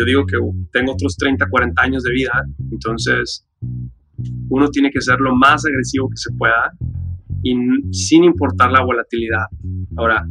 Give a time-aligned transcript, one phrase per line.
[0.00, 0.38] yo digo que
[0.72, 2.32] tengo otros 30, 40 años de vida,
[2.70, 3.46] entonces
[4.48, 6.72] uno tiene que ser lo más agresivo que se pueda
[7.42, 7.54] y
[7.92, 9.44] sin importar la volatilidad.
[9.96, 10.26] Ahora,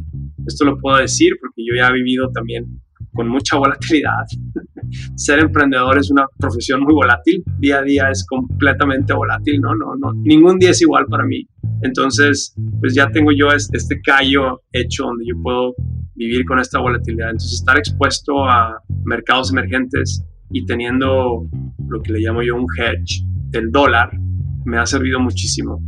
[0.46, 2.80] esto lo puedo decir porque yo ya he vivido también
[3.12, 4.24] con mucha volatilidad.
[5.16, 9.74] Ser emprendedor es una profesión muy volátil, día a día es completamente volátil, ¿no?
[9.74, 11.46] No, no, ningún día es igual para mí.
[11.82, 15.74] Entonces, pues ya tengo yo este callo hecho donde yo puedo
[16.20, 17.30] vivir con esta volatilidad.
[17.30, 21.46] Entonces, estar expuesto a mercados emergentes y teniendo
[21.88, 24.10] lo que le llamo yo un hedge del dólar,
[24.66, 25.80] me ha servido muchísimo.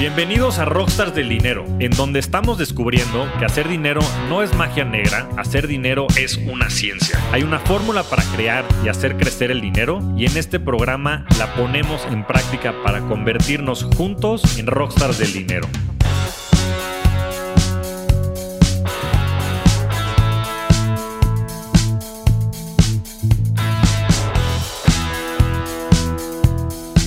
[0.00, 4.84] Bienvenidos a Rockstars del Dinero, en donde estamos descubriendo que hacer dinero no es magia
[4.84, 7.20] negra, hacer dinero es una ciencia.
[7.30, 11.54] Hay una fórmula para crear y hacer crecer el dinero y en este programa la
[11.54, 15.68] ponemos en práctica para convertirnos juntos en Rockstars del Dinero.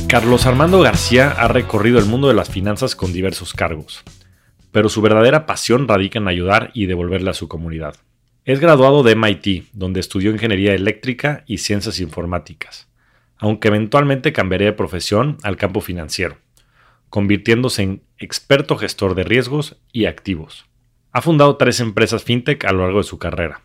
[0.08, 4.04] Carlos Armando García ha recorrido el mundo de las finanzas con diversos cargos,
[4.72, 7.96] pero su verdadera pasión radica en ayudar y devolverle a su comunidad.
[8.46, 12.88] Es graduado de MIT, donde estudió ingeniería eléctrica y ciencias informáticas,
[13.38, 16.38] aunque eventualmente cambiaría de profesión al campo financiero,
[17.10, 20.68] convirtiéndose en experto gestor de riesgos y activos.
[21.14, 23.64] Ha fundado tres empresas fintech a lo largo de su carrera,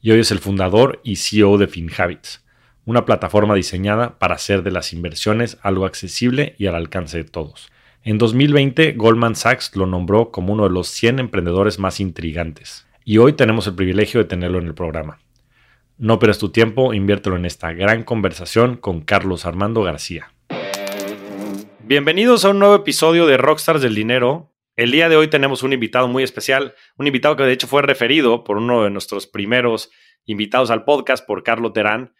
[0.00, 2.43] y hoy es el fundador y CEO de FinHabits,
[2.86, 7.70] una plataforma diseñada para hacer de las inversiones algo accesible y al alcance de todos.
[8.02, 13.18] En 2020, Goldman Sachs lo nombró como uno de los 100 emprendedores más intrigantes, y
[13.18, 15.18] hoy tenemos el privilegio de tenerlo en el programa.
[15.96, 20.32] No pierdas tu tiempo, inviértelo en esta gran conversación con Carlos Armando García.
[21.84, 24.50] Bienvenidos a un nuevo episodio de Rockstars del Dinero.
[24.76, 27.82] El día de hoy tenemos un invitado muy especial, un invitado que de hecho fue
[27.82, 29.90] referido por uno de nuestros primeros
[30.26, 32.12] invitados al podcast, por Carlos Terán.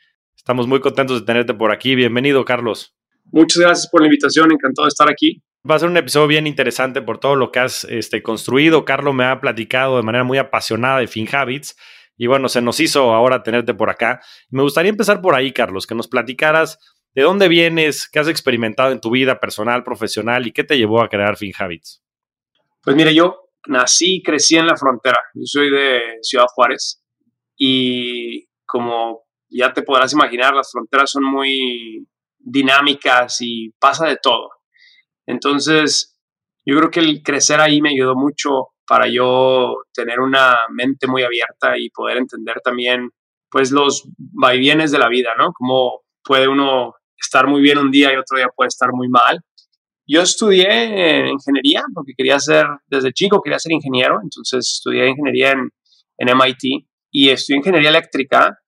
[0.45, 1.95] Estamos muy contentos de tenerte por aquí.
[1.95, 2.95] Bienvenido, Carlos.
[3.33, 5.43] Muchas gracias por la invitación, encantado de estar aquí.
[5.69, 8.85] Va a ser un episodio bien interesante por todo lo que has este, construido.
[8.85, 11.79] Carlos me ha platicado de manera muy apasionada de FinHabits
[12.19, 14.21] y bueno, se nos hizo ahora tenerte por acá.
[14.51, 16.79] Me gustaría empezar por ahí, Carlos, que nos platicaras
[17.15, 21.03] de dónde vienes, qué has experimentado en tu vida personal, profesional y qué te llevó
[21.03, 22.03] a crear FinHabits.
[22.83, 25.17] Pues mire, yo nací y crecí en la frontera.
[25.33, 27.03] Yo soy de Ciudad Juárez
[27.57, 29.24] y como
[29.57, 32.07] ya te podrás imaginar, las fronteras son muy
[32.39, 34.51] dinámicas y pasa de todo.
[35.27, 36.19] Entonces,
[36.67, 41.23] yo creo que el crecer ahí me ayudó mucho para yo tener una mente muy
[41.23, 43.11] abierta y poder entender también,
[43.51, 45.53] pues, los vaivienes de la vida, ¿no?
[45.53, 49.41] Cómo puede uno estar muy bien un día y otro día puede estar muy mal.
[50.07, 55.71] Yo estudié ingeniería porque quería ser, desde chico quería ser ingeniero, entonces estudié ingeniería en,
[56.19, 58.59] en MIT y estudié ingeniería eléctrica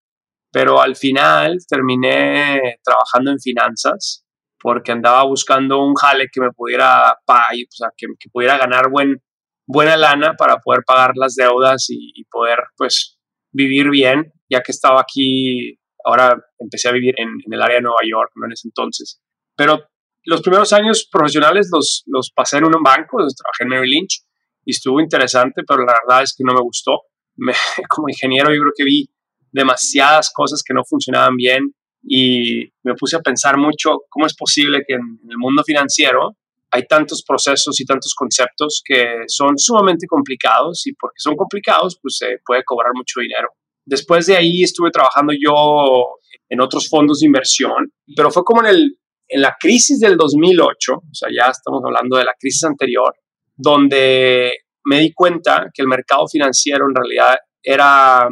[0.57, 4.25] pero al final terminé trabajando en finanzas
[4.59, 9.23] porque andaba buscando un jale que me pudiera pagar, o sea, que, pudiera ganar buen,
[9.67, 13.19] buena lana para poder pagar las deudas y, poder pues
[13.53, 18.01] vivir bien, ya que estaba aquí, ahora empecé a vivir en, el área de Nueva
[18.11, 18.47] York, ¿no?
[18.47, 19.21] En ese entonces.
[19.59, 19.85] Pero
[20.25, 24.23] los primeros años profesionales los, los pasé en un banco, trabajé en Mary Lynch
[24.65, 27.03] y estuvo interesante, pero la verdad es que no me gustó.
[27.91, 29.11] como ingeniero yo creo que vi
[29.57, 31.73] demasiadas cosas que no funcionaban bien
[32.03, 36.37] y me puse a pensar mucho cómo es posible que en, el mundo financiero
[36.71, 42.19] hay tantos procesos y tantos conceptos que son sumamente complicados y porque son complicados pues
[42.19, 43.49] se puede cobrar mucho dinero.
[43.85, 46.19] Después de ahí estuve trabajando yo
[46.49, 50.93] en otros fondos de inversión, pero fue como en, el, en la crisis del 2008,
[50.95, 53.15] o sea, ya estamos hablando de la crisis anterior,
[53.57, 54.53] donde
[54.85, 58.29] me di cuenta que el mercado financiero en realidad era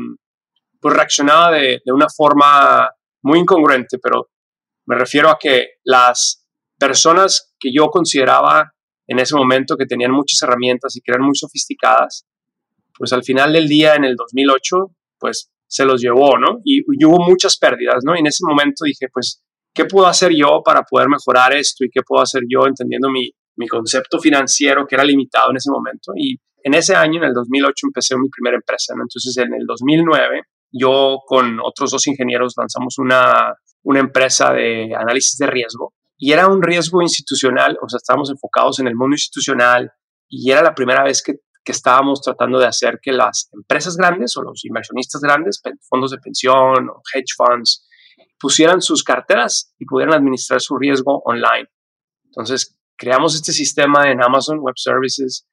[0.84, 2.90] pues reaccionaba de, una forma
[3.22, 4.28] muy incongruente, pero
[4.84, 6.46] me refiero a que las
[6.78, 8.70] personas que yo consideraba
[9.06, 12.26] en ese momento que tenían muchas herramientas y que eran muy sofisticadas,
[12.98, 16.60] pues al final del día, en el 2008, pues se los llevó, ¿no?
[16.64, 18.14] Y, hubo muchas pérdidas, ¿no?
[18.14, 19.42] Y en ese momento dije, pues,
[19.72, 21.86] ¿qué puedo hacer yo para poder mejorar esto?
[21.86, 25.70] ¿Y qué puedo hacer yo entendiendo mi, mi concepto financiero que era limitado en ese
[25.70, 26.12] momento?
[26.14, 29.04] Y en ese año, en el 2008, empecé mi primera empresa, ¿no?
[29.04, 30.42] Entonces, en el 2009
[30.76, 33.54] yo con otros dos ingenieros lanzamos una,
[33.84, 38.78] una empresa de análisis de riesgo y era un riesgo institucional, o sea, estábamos enfocados
[38.80, 39.92] en el mundo institucional
[40.28, 41.34] y era la primera vez que,
[41.64, 46.18] que estábamos tratando de hacer que las empresas grandes o los inversionistas grandes, fondos de
[46.18, 47.86] pensión o hedge funds,
[48.38, 51.68] pusieran sus carteras y pudieran administrar su riesgo online.
[52.24, 55.46] Entonces, creamos este sistema en Amazon Web Services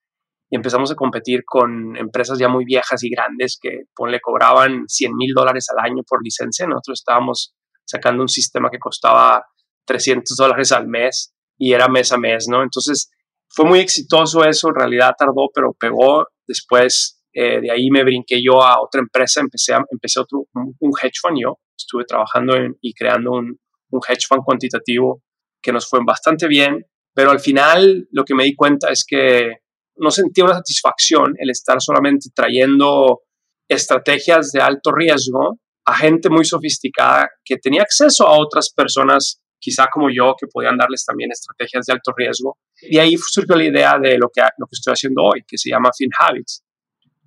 [0.51, 5.15] y empezamos a competir con empresas ya muy viejas y grandes que le cobraban 100
[5.15, 6.67] mil dólares al año por licencia.
[6.67, 7.55] Nosotros estábamos
[7.85, 9.45] sacando un sistema que costaba
[9.85, 12.63] 300 dólares al mes y era mes a mes, ¿no?
[12.63, 13.09] Entonces
[13.47, 16.27] fue muy exitoso eso, en realidad tardó, pero pegó.
[16.45, 20.91] Después eh, de ahí me brinqué yo a otra empresa, empecé, a, empecé otro, un,
[21.01, 23.57] hedge fund yo, estuve trabajando y creando un,
[23.89, 25.23] un hedge fund cuantitativo
[25.61, 29.60] que nos fue bastante bien, pero al final lo que me di cuenta es que
[30.01, 33.21] no sentía una satisfacción el estar solamente trayendo
[33.67, 39.87] estrategias de alto riesgo a gente muy sofisticada que tenía acceso a otras personas, quizá
[39.91, 42.57] como yo, que podían darles también estrategias de alto riesgo.
[42.81, 45.69] Y ahí surgió la idea de lo que, lo que estoy haciendo hoy, que se
[45.69, 46.63] llama FinHabits.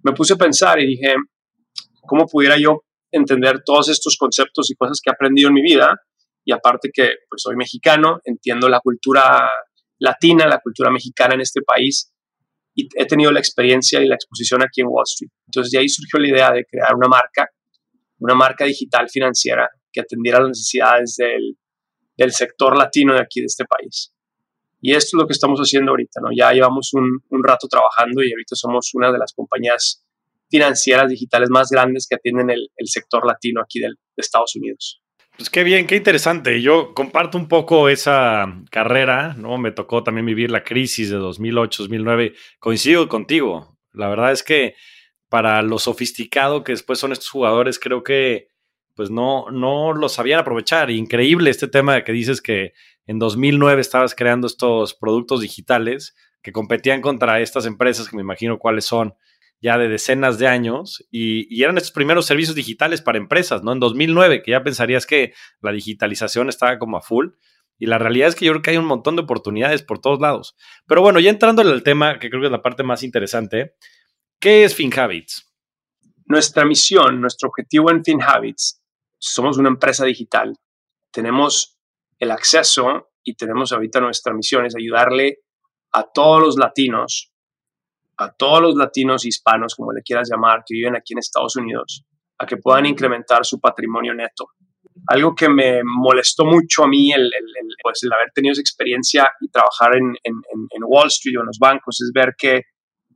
[0.02, 1.14] Me puse a pensar y dije,
[2.02, 5.96] ¿cómo pudiera yo entender todos estos conceptos y cosas que he aprendido en mi vida?
[6.44, 9.50] Y aparte que pues, soy mexicano, entiendo la cultura
[9.98, 12.13] latina, la cultura mexicana en este país
[12.74, 15.30] y he tenido la experiencia y la exposición aquí en Wall Street.
[15.46, 17.48] Entonces de ahí surgió la idea de crear una marca,
[18.18, 21.56] una marca digital financiera que atendiera las necesidades del,
[22.16, 24.12] del sector latino de aquí, de este país.
[24.80, 26.28] Y esto es lo que estamos haciendo ahorita, ¿no?
[26.36, 30.04] Ya llevamos un, un rato trabajando y ahorita somos una de las compañías
[30.50, 35.00] financieras digitales más grandes que atienden el, el sector latino aquí del, de Estados Unidos.
[35.36, 36.62] Pues qué bien, qué interesante.
[36.62, 39.58] Yo comparto un poco esa carrera, ¿no?
[39.58, 42.34] Me tocó también vivir la crisis de 2008, 2009.
[42.60, 43.76] Coincido contigo.
[43.92, 44.76] La verdad es que
[45.28, 48.48] para lo sofisticado que después son estos jugadores, creo que
[48.94, 50.92] pues no, no lo sabían aprovechar.
[50.92, 52.72] Increíble este tema de que dices que
[53.06, 58.60] en 2009 estabas creando estos productos digitales que competían contra estas empresas que me imagino
[58.60, 59.14] cuáles son
[59.64, 63.72] ya de decenas de años y, eran estos primeros servicios digitales para empresas, ¿no?
[63.72, 65.32] En 2009, que ya pensarías que
[65.62, 67.28] la digitalización estaba como a full.
[67.78, 70.20] Y la realidad es que yo creo que hay un montón de oportunidades por todos
[70.20, 70.54] lados.
[70.86, 73.76] Pero bueno, ya entrando en el tema, que creo que es la parte más interesante,
[74.38, 75.50] ¿qué es FinHabits?
[76.26, 78.82] Nuestra misión, nuestro objetivo en FinHabits,
[79.18, 80.52] somos una empresa digital.
[81.10, 81.78] Tenemos
[82.18, 85.38] el acceso y tenemos ahorita nuestra misión es ayudarle
[85.90, 87.33] a todos los latinos
[88.18, 92.04] a todos los latinos hispanos, como le quieras llamar, que viven aquí en Estados Unidos,
[92.38, 94.46] a que puedan incrementar su patrimonio neto.
[95.08, 97.30] Algo que me molestó mucho a mí, el,
[97.82, 100.14] pues el haber tenido esa experiencia y trabajar en,
[100.86, 102.62] Wall Street o en los bancos, es ver que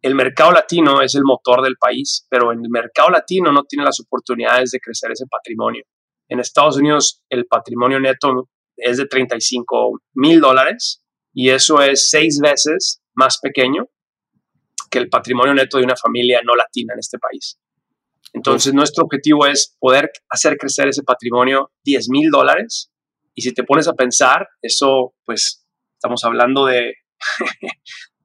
[0.03, 3.85] el mercado latino es el motor del país, pero en el mercado latino no tiene
[3.85, 5.85] las oportunidades de crecer ese patrimonio.
[6.29, 11.03] En Estados Unidos el patrimonio neto es de 35 mil dólares
[11.33, 13.89] y eso es seis veces más pequeño
[14.91, 17.59] que el patrimonio neto de una familia no latina en este país.
[18.33, 22.91] Entonces, nuestro objetivo es poder hacer crecer ese patrimonio 10 mil dólares.
[23.35, 26.95] Y si te pones a pensar, eso, pues, estamos hablando de,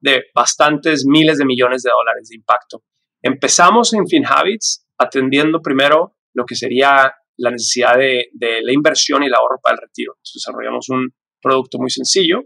[0.00, 2.82] de bastantes miles de millones de dólares de impacto.
[3.22, 9.26] Empezamos en FinHabits atendiendo primero lo que sería la necesidad de, de la inversión y
[9.26, 10.18] el ahorro para el retiro.
[10.34, 12.42] Desarrollamos un producto muy sencillo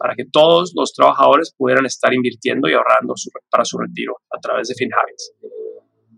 [0.00, 3.12] para que todos los trabajadores pudieran estar invirtiendo y ahorrando
[3.50, 5.34] para su retiro a través de FinHabits.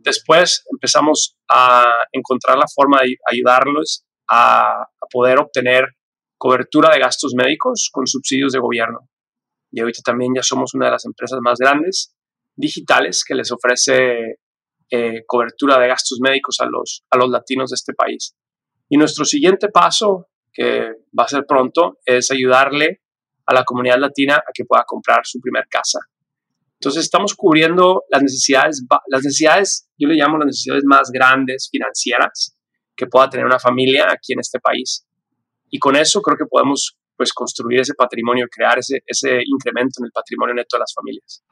[0.04, 5.84] Después empezamos a encontrar la forma de ayudarlos a, poder obtener
[6.38, 9.10] cobertura de gastos médicos con subsidios de gobierno.
[9.72, 12.16] Y ahorita también ya somos una de las empresas más grandes
[12.56, 14.36] digitales que les ofrece
[14.90, 18.34] eh, cobertura de gastos médicos a los, a los latinos de este país.
[18.88, 23.01] Y nuestro siguiente paso, que va a ser pronto, es ayudarle
[23.52, 25.98] la comunidad latina a que pueda comprar su primer casa.
[26.74, 32.56] Entonces estamos cubriendo las necesidades, las necesidades, yo le llamo las necesidades más grandes financieras
[32.96, 35.06] que pueda tener una familia aquí en este país.
[35.70, 40.06] Y con eso creo que podemos pues construir ese patrimonio, crear ese, ese incremento en
[40.06, 41.44] el patrimonio neto de las familias.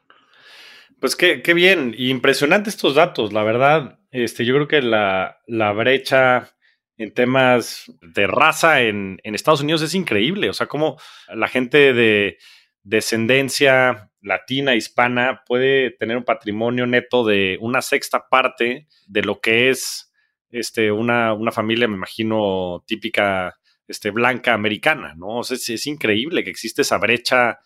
[1.00, 4.00] Pues qué, qué bien, impresionante estos datos, la verdad.
[4.10, 6.52] Este, yo creo que la, la brecha
[7.00, 10.50] en temas de raza en, Estados Unidos es increíble.
[10.50, 10.98] O sea, cómo
[11.34, 12.36] la gente de
[12.82, 19.70] descendencia latina, hispana, puede tener un patrimonio neto de una sexta parte de lo que
[19.70, 20.12] es
[20.50, 23.56] este, una, una familia, me imagino, típica
[23.88, 25.38] este, blanca americana, ¿no?
[25.38, 27.60] O sea, es, es, increíble que existe esa brecha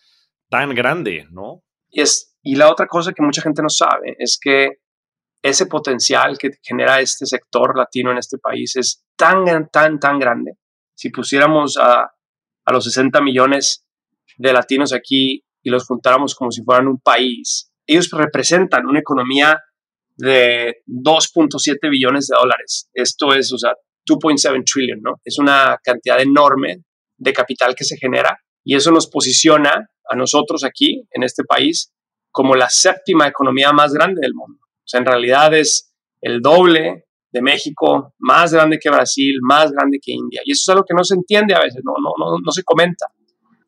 [0.47, 1.61] tan grande, ¿no?
[1.89, 4.77] Y, es, y la otra cosa que mucha gente no sabe es que
[5.45, 10.53] ese potencial que genera este sector latino en este país es tan, tan, tan grande.
[10.95, 12.09] Si pusiéramos a,
[12.65, 13.85] a los 60 millones
[14.37, 19.59] de latinos aquí y los juntáramos como si fueran un país, ellos representan una economía
[20.17, 22.89] de 2.7 billones de dólares.
[22.91, 23.73] Esto es, o sea,
[24.09, 25.21] 2.7 trillion, ¿no?
[25.23, 26.85] Es una cantidad enorme
[27.17, 31.93] de capital que se genera y eso nos posiciona a nosotros aquí en este país
[32.31, 34.64] como la séptima economía más grande del mundo.
[34.85, 39.99] O sea, en realidad es el doble de México, más grande que Brasil, más grande
[40.01, 40.41] que India.
[40.45, 42.63] Y eso es algo que no se entiende a veces, no, no, no, no se
[42.63, 43.07] comenta.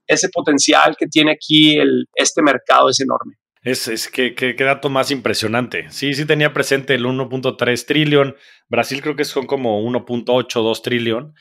[0.05, 3.35] Ese potencial que tiene aquí el, este mercado es enorme.
[3.63, 5.87] Es, es que, qué dato más impresionante.
[5.89, 8.35] Sí, sí tenía presente el 1.3 trillón.
[8.69, 11.33] Brasil creo que son como 1.8, 2 trillón.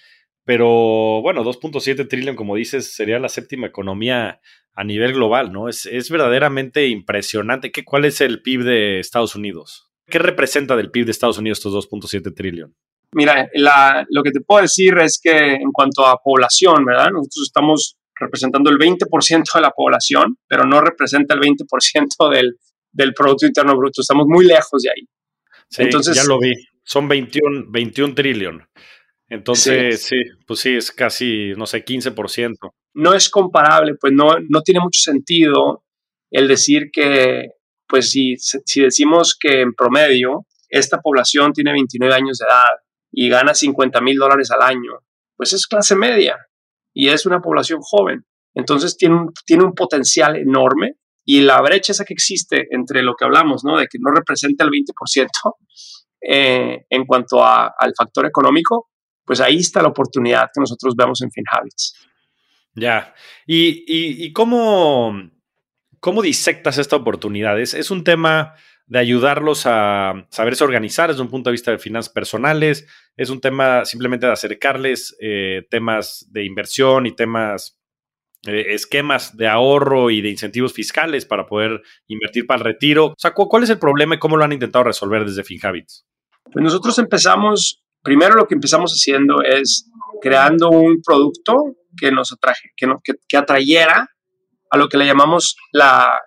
[0.44, 4.40] Pero bueno, 2.7 trillón, como dices, sería la séptima economía
[4.76, 5.68] a nivel global, ¿no?
[5.68, 7.72] Es, es verdaderamente impresionante.
[7.72, 9.90] ¿Qué, ¿Cuál es el PIB de Estados Unidos?
[10.06, 12.76] ¿Qué representa del PIB de Estados Unidos estos 2.7 trillón?
[13.12, 13.48] Mira,
[14.10, 17.10] lo que te puedo decir es que en cuanto a población, ¿verdad?
[17.10, 22.58] Nosotros estamos representando el 20% de la población, pero no representa el 20% del,
[22.92, 24.02] del Producto Interno Bruto.
[24.02, 25.08] Estamos muy lejos de ahí.
[25.70, 26.52] Sí, Entonces, ya lo vi.
[26.84, 28.68] Son 21, 21 trillón.
[29.28, 30.16] Entonces, sí.
[30.46, 32.54] pues sí, es casi, no sé, 15%.
[32.94, 35.84] No es comparable, pues no, no tiene mucho sentido
[36.30, 37.50] el decir que
[37.88, 42.80] pues si, si decimos que en promedio esta población tiene 29 años de edad
[43.12, 45.00] y gana 50 mil dólares al año,
[45.36, 46.36] pues es clase media
[46.92, 48.24] y es una población joven.
[48.54, 53.14] Entonces tiene un, tiene un potencial enorme y la brecha esa que existe entre lo
[53.14, 53.78] que hablamos, ¿no?
[53.78, 55.28] De que no representa el 20%
[56.28, 58.88] eh, en cuanto al factor económico,
[59.26, 61.94] pues ahí está la oportunidad que nosotros vemos en FinHabits.
[62.74, 63.14] Ya.
[63.46, 65.30] ¿Y, y, y cómo,
[66.06, 67.60] ¿Cómo disectas esta oportunidad?
[67.60, 68.54] ¿Es, un tema
[68.86, 72.86] de ayudarlos a saberse organizar desde un punto de vista de finanzas personales?
[73.16, 77.80] ¿Es un tema simplemente de acercarles eh, temas de inversión y temas,
[78.46, 83.06] eh, esquemas de ahorro y de incentivos fiscales para poder invertir para el retiro?
[83.06, 86.06] O sea, ¿cuál es el problema y cómo lo han intentado resolver desde FinHabits?
[86.52, 89.90] Pues nosotros empezamos, primero lo que empezamos haciendo es
[90.22, 91.56] creando un producto
[91.98, 94.08] que nos atraje, que, que, que atrayera
[94.70, 96.20] a lo que le llamamos la,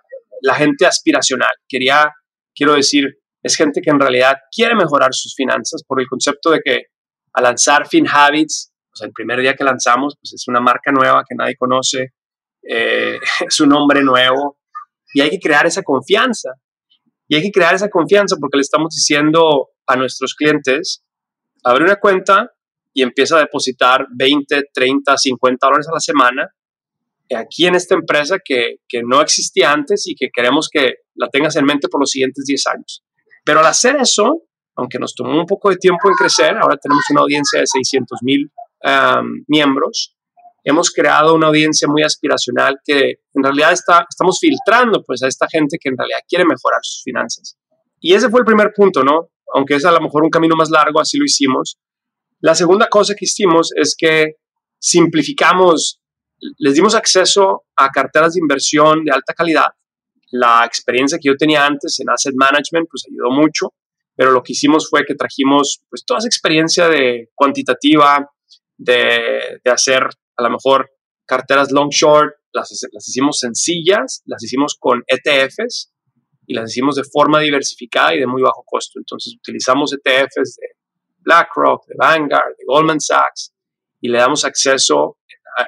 [0.56, 1.48] gente aspiracional.
[1.66, 2.10] Quería,
[2.54, 3.06] quiero decir,
[3.42, 6.82] es gente que en realidad quiere mejorar sus finanzas por el concepto de que
[7.32, 11.34] al lanzar FinHabits, pues el primer día que lanzamos, pues es una marca nueva que
[11.34, 12.12] nadie conoce,
[12.68, 13.18] eh,
[13.48, 14.58] es un nombre nuevo
[15.14, 16.50] y hay que crear esa confianza.
[17.26, 21.04] Y hay que crear esa confianza porque le estamos diciendo a nuestros clientes,
[21.64, 22.50] abre una cuenta
[22.92, 26.50] y empieza a depositar 20, 30, 50 dólares a la semana
[27.34, 31.64] aquí en esta empresa que, no existía antes y que queremos que la tengas en
[31.64, 33.04] mente por los siguientes 10 años.
[33.44, 34.42] Pero al hacer eso,
[34.76, 38.18] aunque nos tomó un poco de tiempo en crecer, ahora tenemos una audiencia de 600
[38.22, 38.50] mil
[39.46, 40.16] miembros,
[40.64, 45.46] hemos creado una audiencia muy aspiracional que en realidad está, estamos filtrando pues a esta
[45.48, 47.56] gente que en realidad quiere mejorar sus finanzas.
[48.00, 49.30] Y ese fue el primer punto, ¿no?
[49.54, 51.78] Aunque es a lo mejor un camino más largo, así lo hicimos.
[52.40, 54.36] La segunda cosa que hicimos es que
[54.78, 56.00] simplificamos
[56.58, 59.68] les dimos acceso a carteras de inversión de alta calidad.
[60.32, 63.74] La experiencia que yo tenía antes en asset management pues ayudó mucho,
[64.14, 68.30] pero lo que hicimos fue que trajimos pues toda esa experiencia de cuantitativa,
[68.76, 70.90] de, hacer a lo mejor
[71.26, 75.92] carteras long short, las, las hicimos sencillas, las hicimos con ETFs
[76.50, 78.98] y las hicimos de forma diversificada y de muy bajo costo.
[78.98, 80.66] Entonces utilizamos ETFs de
[81.18, 83.54] BlackRock, de Vanguard, de Goldman Sachs
[84.00, 85.18] y le damos acceso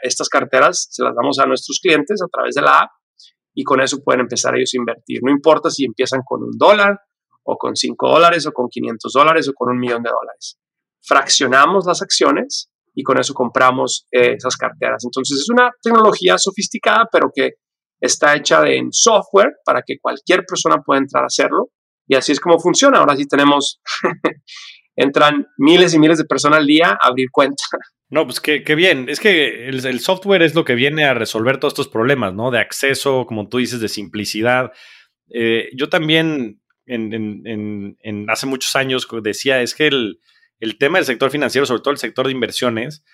[0.02, 2.90] estas carteras se las damos a nuestros clientes a través de la app
[3.54, 5.20] y con eso pueden empezar ellos a invertir.
[5.22, 6.98] No importa si empiezan con un dólar
[7.44, 10.58] o con cinco dólares o con 500 dólares o con un millón de dólares.
[11.00, 15.04] Fraccionamos las acciones y con eso compramos eh, esas carteras.
[15.04, 17.52] Entonces es una tecnología sofisticada, pero que
[18.02, 21.70] está hecha en software para que cualquier persona pueda entrar a hacerlo.
[22.06, 22.98] Y así es como funciona.
[22.98, 23.80] Ahora sí tenemos,
[24.96, 27.62] entran miles y miles de personas al día a abrir cuenta.
[28.10, 29.08] No, pues qué, bien.
[29.08, 32.50] Es que el, software es lo que viene a resolver todos estos problemas, ¿no?
[32.50, 34.72] De acceso, como tú dices, de simplicidad.
[35.30, 36.60] Eh, yo también
[38.28, 40.18] hace muchos años decía, es que el,
[40.78, 43.04] tema del sector financiero, sobre todo el sector de inversiones,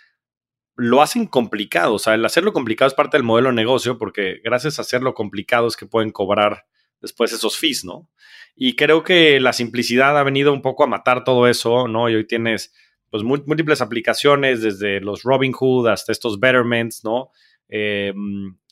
[0.78, 1.94] lo hacen complicado.
[1.94, 5.12] O sea, el hacerlo complicado es parte del modelo de negocio porque gracias a hacerlo
[5.12, 6.66] complicado es que pueden cobrar
[7.00, 8.08] después esos fees, ¿no?
[8.56, 12.08] Y creo que la simplicidad ha venido un poco a matar todo eso, ¿no?
[12.08, 12.73] Y hoy tienes
[13.11, 17.30] pues múltiples aplicaciones, desde los Robinhood hasta estos Betterments, ¿no?
[17.68, 18.14] Eh,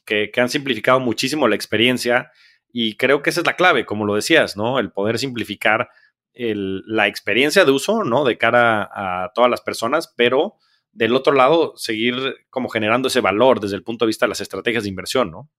[0.04, 2.30] que, han simplificado muchísimo la experiencia
[2.72, 4.78] y creo que esa es la clave, como lo decías, ¿no?
[4.78, 5.88] El poder simplificar
[6.34, 8.24] la experiencia de uso, ¿no?
[8.24, 10.56] De cara a todas las personas, pero
[10.96, 14.40] del otro lado, seguir como generando ese valor desde el punto de vista de las
[14.40, 15.50] estrategias de inversión, ¿no?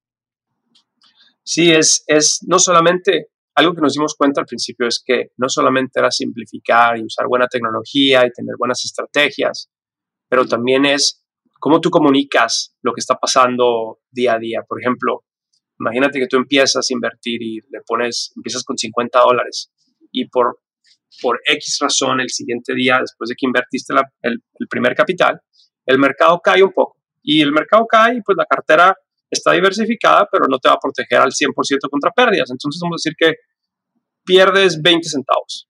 [1.44, 5.48] Sí, es, es no solamente algo que nos dimos cuenta al principio es que no
[5.50, 9.70] solamente era simplificar y usar buena tecnología y tener buenas estrategias,
[10.28, 11.24] pero también es
[11.60, 14.62] cómo tú comunicas lo que está pasando día a día.
[14.68, 15.24] Por ejemplo,
[15.80, 19.72] Imagínate que tú empiezas a invertir y le pones, empiezas con 50 dólares
[20.12, 20.60] y por,
[21.22, 25.40] por X razón el siguiente día, después de que invertiste el, el primer capital,
[25.86, 26.98] el mercado cae un poco.
[27.24, 28.96] Y el mercado cae pues la cartera
[29.30, 31.54] está diversificada, pero no te va a proteger al 100%
[31.90, 32.50] contra pérdidas.
[32.52, 33.36] Entonces vamos a decir que
[34.24, 35.68] pierdes 20 centavos.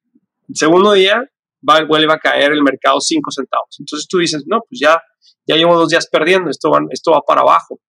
[0.47, 1.23] El segundo día
[1.67, 3.77] va, vuelve a caer el mercado 5 centavos.
[3.79, 5.01] Entonces tú dices, no, pues ya,
[5.45, 7.79] ya llevo dos días perdiendo, esto va, esto va para abajo.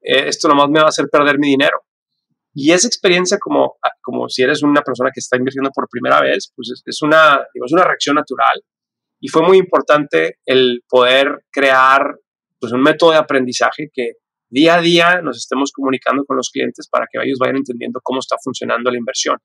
[0.00, 1.82] Eh, esto nomás me va a hacer perder mi dinero.
[2.54, 6.52] Y esa experiencia, como, como si eres una persona que está invirtiendo por primera vez,
[6.56, 8.62] pues es, una, es una reacción natural.
[9.20, 12.16] Y fue muy importante el poder crear
[12.58, 14.12] pues, un método de aprendizaje que
[14.50, 18.20] día a día nos estemos comunicando con los clientes para que ellos vayan entendiendo cómo
[18.20, 19.36] está funcionando la inversión.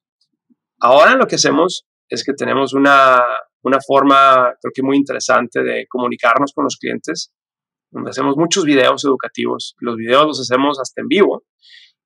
[0.79, 3.21] Ahora lo que hacemos es que tenemos una,
[3.63, 7.33] una forma, creo que muy interesante de comunicarnos con los clientes,
[7.91, 9.75] donde hacemos muchos videos educativos.
[9.79, 11.43] Los videos los hacemos hasta en vivo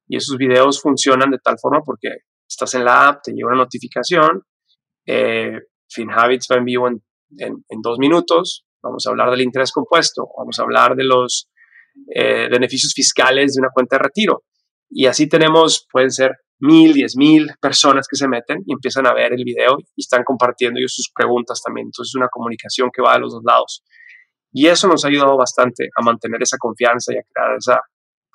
[0.08, 2.10] y esos videos funcionan de tal forma porque
[2.48, 4.44] estás en la app, te llega una notificación,
[5.06, 5.60] eh,
[5.90, 7.02] FinHabits va en vivo en,
[7.38, 11.50] en, dos minutos, vamos a hablar del interés compuesto, vamos a hablar de los
[12.14, 14.44] eh, beneficios fiscales de una cuenta de retiro.
[14.90, 19.14] Y así tenemos, pueden ser mil, diez mil personas que se meten y empiezan a
[19.14, 21.88] ver el video y están compartiendo ellos sus preguntas también.
[21.88, 23.84] Entonces es una comunicación que va de los dos lados.
[24.52, 27.82] Y eso nos ha ayudado bastante a mantener esa confianza y a crear esa,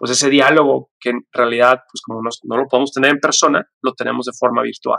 [0.02, 3.94] pues ese diálogo que en realidad, pues como no lo podemos tener en persona, lo
[3.94, 4.98] tenemos de forma virtual.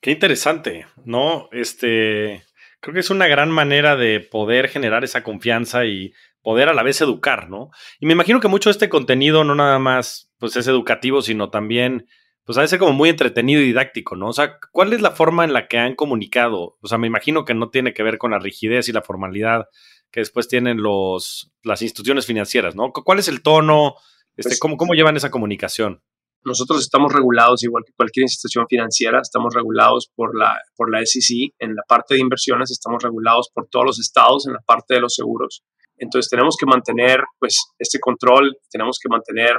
[0.00, 1.50] Qué interesante, ¿no?
[1.52, 2.42] Este,
[2.80, 6.82] creo que es una gran manera de poder generar esa confianza y poder a la
[6.82, 7.68] vez educar, ¿no?
[8.00, 11.50] Y me imagino que mucho de este contenido no nada más pues es educativo, sino
[11.50, 12.06] también
[12.44, 14.28] pues a veces como muy entretenido y didáctico, ¿no?
[14.28, 16.78] O sea, ¿cuál es la forma en la que han comunicado?
[16.80, 19.66] O sea, me imagino que no tiene que ver con la rigidez y la formalidad
[20.10, 22.90] que después tienen los, las instituciones financieras, ¿no?
[22.90, 23.96] ¿Cuál es el tono?
[24.36, 26.02] Este, pues ¿cómo, ¿Cómo llevan esa comunicación?
[26.44, 31.54] Nosotros estamos regulados, igual que cualquier institución financiera, estamos regulados por la, por la SEC
[31.58, 35.00] en la parte de inversiones, estamos regulados por todos los estados en la parte de
[35.00, 35.64] los seguros.
[35.96, 39.52] Entonces tenemos que mantener pues este control, tenemos que mantener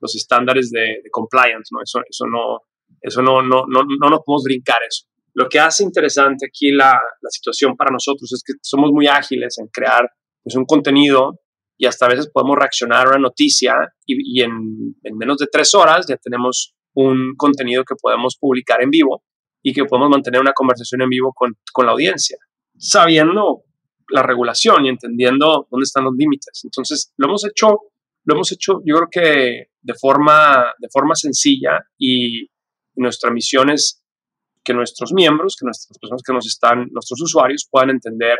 [0.00, 1.82] los estándares de, compliance, ¿no?
[1.82, 2.60] Eso, eso, no,
[3.00, 5.06] eso no, no, no, no nos podemos brincar eso.
[5.34, 9.58] Lo que hace interesante aquí la, la situación para nosotros es que somos muy ágiles
[9.58, 10.08] en crear
[10.42, 11.40] pues, un contenido
[11.80, 15.74] y hasta a veces podemos reaccionar a una noticia y, en, en, menos de tres
[15.74, 19.24] horas ya tenemos un contenido que podemos publicar en vivo
[19.62, 22.36] y que podemos mantener una conversación en vivo con, con la audiencia,
[22.76, 23.62] sabiendo
[24.10, 26.60] la regulación y entendiendo dónde están los límites.
[26.64, 27.68] Entonces, lo hemos hecho,
[28.24, 32.46] lo hemos hecho, yo creo que de forma, de forma sencilla y
[32.96, 34.02] nuestra misión es
[34.62, 38.38] que nuestros miembros, que nuestras personas que nos están, nuestros usuarios puedan entender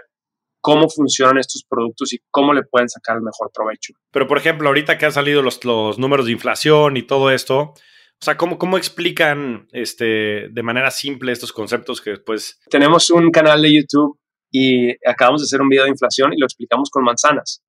[0.60, 3.94] cómo funcionan estos productos y cómo le pueden sacar el mejor provecho.
[4.10, 7.74] Pero, por ejemplo, ahorita que han salido los, los números de inflación y todo esto,
[8.20, 12.60] o sea, ¿cómo, cómo explican este, de manera simple estos conceptos que después...
[12.68, 14.18] Tenemos un canal de YouTube
[14.50, 17.62] y acabamos de hacer un video de inflación y lo explicamos con manzanas.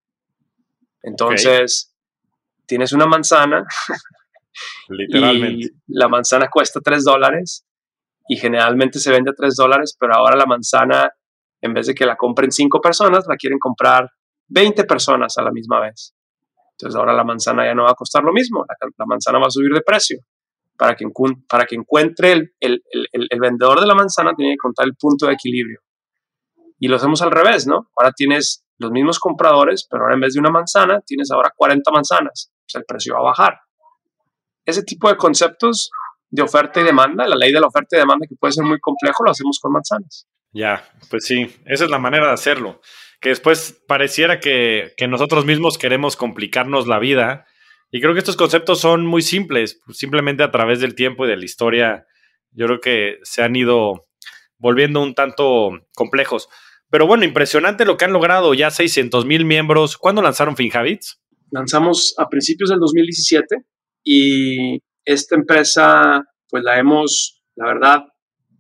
[1.03, 1.94] Entonces,
[2.66, 3.64] tienes una manzana
[4.88, 5.66] Literalmente.
[5.66, 7.64] y la manzana cuesta 3 dólares
[8.29, 11.11] y generalmente se vende a 3 dólares, pero ahora la manzana,
[11.61, 14.09] en vez de que la compren 5 personas, la quieren comprar
[14.49, 16.14] 20 personas a la misma vez.
[16.73, 18.64] Entonces ahora la manzana ya no va a costar lo mismo,
[18.99, 20.18] la, manzana va a subir de precio.
[20.77, 21.05] Para que,
[21.75, 25.81] encuentre el vendedor de la manzana, tiene que contar el punto de equilibrio.
[26.79, 27.90] Y lo hacemos al revés, ¿no?
[27.94, 31.90] Ahora tienes los mismos compradores, pero ahora en vez de una manzana, tienes ahora 40
[31.90, 32.51] manzanas.
[32.64, 33.61] Pues el precio va a bajar.
[34.64, 35.90] Ese tipo de conceptos
[36.31, 38.81] de oferta y demanda, la ley de la oferta y demanda que puede ser muy
[38.81, 40.27] complejo, lo hacemos con manzanas.
[40.52, 42.80] Ya, pues sí, esa es la manera de hacerlo.
[43.20, 47.46] Que después pareciera que, que nosotros mismos queremos complicarnos la vida.
[47.90, 51.36] Y creo que estos conceptos son muy simples, simplemente a través del tiempo y de
[51.36, 52.06] la historia,
[52.52, 54.06] yo creo que se han ido
[54.58, 56.48] volviendo un tanto complejos.
[56.90, 59.96] Pero bueno, impresionante lo que han logrado, ya 600 mil miembros.
[59.96, 61.20] ¿Cuándo lanzaron FinHabits?
[61.52, 63.56] Lanzamos a principios del 2017
[64.04, 68.04] y esta empresa, pues la hemos, la verdad,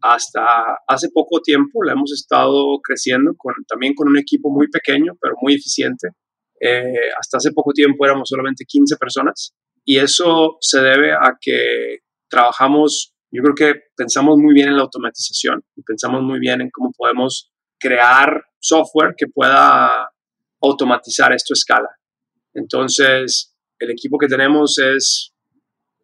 [0.02, 3.32] hasta hace poco tiempo la hemos estado creciendo
[3.68, 6.08] también con un equipo muy pequeño, pero muy eficiente.
[6.60, 12.00] Eh, hasta hace poco tiempo éramos solamente 15 personas y eso se debe a que
[12.28, 16.70] trabajamos, yo creo que pensamos muy bien en la automatización y pensamos muy bien en
[16.70, 20.10] cómo podemos crear software que pueda
[20.62, 21.88] automatizar esto a escala.
[22.54, 25.29] Entonces, el equipo que tenemos es,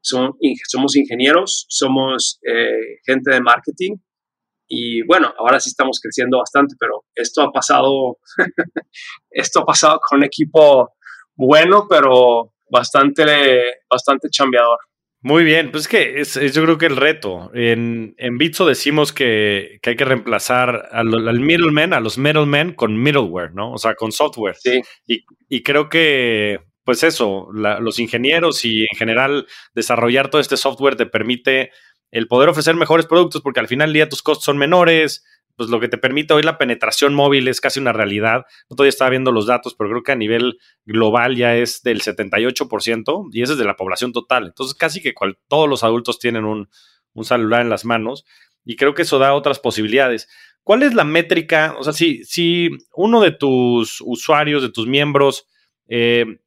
[0.06, 0.32] son,
[0.68, 3.96] somos ingenieros, somos eh, gente de marketing
[4.68, 8.18] y bueno, ahora sí estamos creciendo bastante, pero esto ha pasado,
[9.30, 10.92] esto ha pasado con un equipo
[11.34, 13.24] bueno, pero bastante,
[13.88, 14.78] bastante chambeador.
[15.22, 17.50] Muy bien, pues es que es, yo creo que el reto.
[17.52, 23.52] En, en Bitso decimos que, hay que reemplazar al, middleman, a los middlemen con middleware,
[23.52, 23.72] ¿no?
[23.72, 24.56] O sea, con software.
[24.56, 24.82] Sí.
[25.48, 31.04] Y, creo que, pues eso, los ingenieros y en general desarrollar todo este software te
[31.04, 31.72] permite
[32.12, 35.24] el poder ofrecer mejores productos porque al final del día tus costos son menores,
[35.56, 38.44] pues lo que te permite hoy la penetración móvil es casi una realidad.
[38.70, 42.02] No todavía estaba viendo los datos, pero creo que a nivel global ya es del
[42.02, 44.46] 78% y ese es de la población total.
[44.46, 45.12] Entonces casi que
[45.48, 46.68] todos los adultos tienen un,
[47.24, 48.24] celular en las manos
[48.64, 50.28] y creo que eso da otras posibilidades.
[50.62, 51.74] ¿Cuál es la métrica?
[51.80, 55.48] O sea, si, si uno de tus usuarios, de tus miembros,
[55.88, 56.38] eh,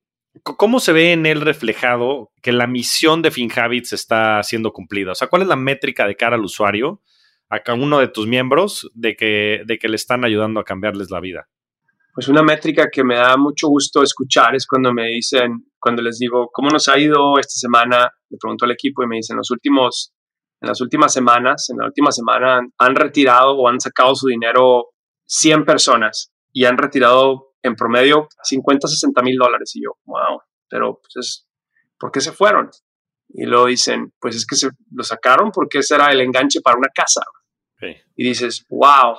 [0.43, 5.11] ¿cómo se ve en él reflejado que la misión de FinHabits está siendo cumplida?
[5.11, 7.01] O sea, ¿cuál es la métrica de cara al usuario?
[7.49, 11.09] a cada uno de tus miembros de que, de que le están ayudando a cambiarles
[11.09, 11.47] la vida?
[12.13, 16.19] Pues una métrica que me da mucho gusto escuchar es cuando me dicen, cuando les
[16.19, 18.11] digo, ¿cómo nos ha ido esta semana?
[18.29, 22.61] Le pregunto al equipo y me dicen, en las últimas semanas, en la última semana
[22.77, 24.89] han retirado o han sacado su dinero
[25.25, 29.75] 100 personas y han retirado en promedio 50, 60 mil dólares.
[29.75, 31.47] Y yo, wow, pero pues
[31.99, 32.69] ¿por qué se fueron?
[33.29, 36.77] Y luego dicen, pues es que se lo sacaron porque ese era el enganche para
[36.77, 37.21] una casa.
[38.15, 39.15] Y dices, wow.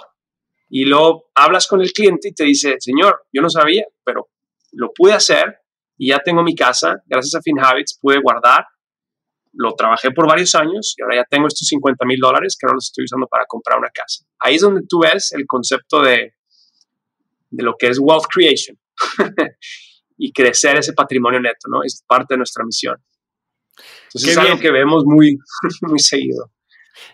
[0.69, 4.29] Y luego hablas con el cliente y te dice, señor, yo no sabía, pero
[4.73, 5.61] lo pude hacer
[5.97, 7.03] y ya tengo mi casa.
[7.07, 8.67] Gracias a FinHabits pude guardar.
[9.53, 12.77] Lo trabajé por varios años y ahora ya tengo estos 50 mil dólares que ahora
[12.77, 14.25] los estoy usando para comprar una casa.
[14.39, 16.35] Ahí es donde tú ves el concepto de,
[17.51, 18.79] de lo que es wealth creation
[20.17, 21.83] y crecer ese patrimonio neto, ¿no?
[21.83, 22.97] Es parte de nuestra misión.
[24.09, 25.39] Entonces es algo que vemos muy,
[25.83, 26.51] muy seguido.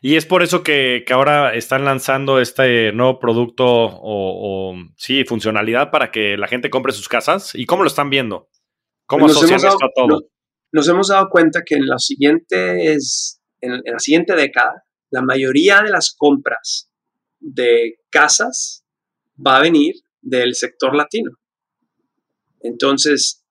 [0.02, 6.10] Y es por eso que, ahora están lanzando este nuevo producto o, sí, funcionalidad para
[6.10, 7.54] que la gente compre sus casas.
[7.54, 8.48] ¿Y cómo lo están viendo?
[9.06, 10.28] ¿Cómo nos asocian esto a todo?
[10.72, 15.90] nos hemos dado cuenta que en, los siguientes, en, la siguiente década, la mayoría de
[15.90, 16.90] las compras
[17.38, 18.84] de casas
[19.44, 19.94] va a venir
[20.26, 21.30] del sector latino.
[22.60, 23.44] Entonces,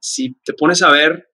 [0.00, 1.30] si te pones a ver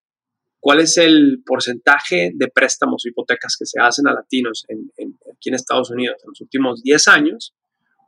[0.61, 5.55] cuál es el porcentaje de préstamos o hipotecas que se hacen a latinos aquí en
[5.55, 7.55] Estados Unidos en los últimos 10 años,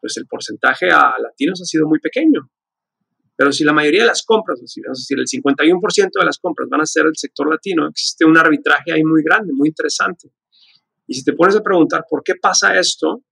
[0.01, 2.49] pues el porcentaje a latinos ha sido muy pequeño.
[3.37, 6.81] Pero si la mayoría de las compras, es decir, el 51% de las compras van
[6.81, 10.31] a ser del sector latino, existe un arbitraje ahí muy grande, muy interesante.
[11.07, 13.23] Y si te pones a preguntar por qué pasa esto,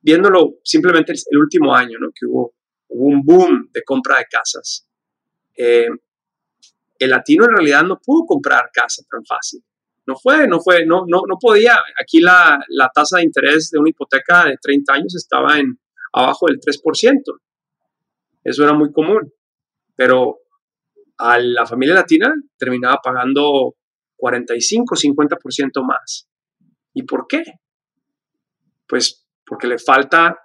[0.00, 2.08] viéndolo simplemente el, último año, ¿no?
[2.14, 2.54] que hubo,
[2.90, 4.88] un boom de compra de casas,
[5.56, 5.88] eh,
[6.98, 9.62] el latino en realidad no pudo comprar casa tan fácil.
[10.06, 11.76] No fue, no fue, no, no, no podía.
[12.00, 12.58] Aquí la,
[12.94, 15.78] tasa de interés de una hipoteca de 30 años estaba en
[16.14, 17.20] abajo del 3%.
[18.42, 19.32] Eso era muy común.
[19.94, 20.38] Pero
[21.18, 23.74] a la familia latina terminaba pagando
[24.16, 26.28] 45, 50% más.
[26.94, 27.44] ¿Y por qué?
[28.86, 30.38] Pues porque le falta,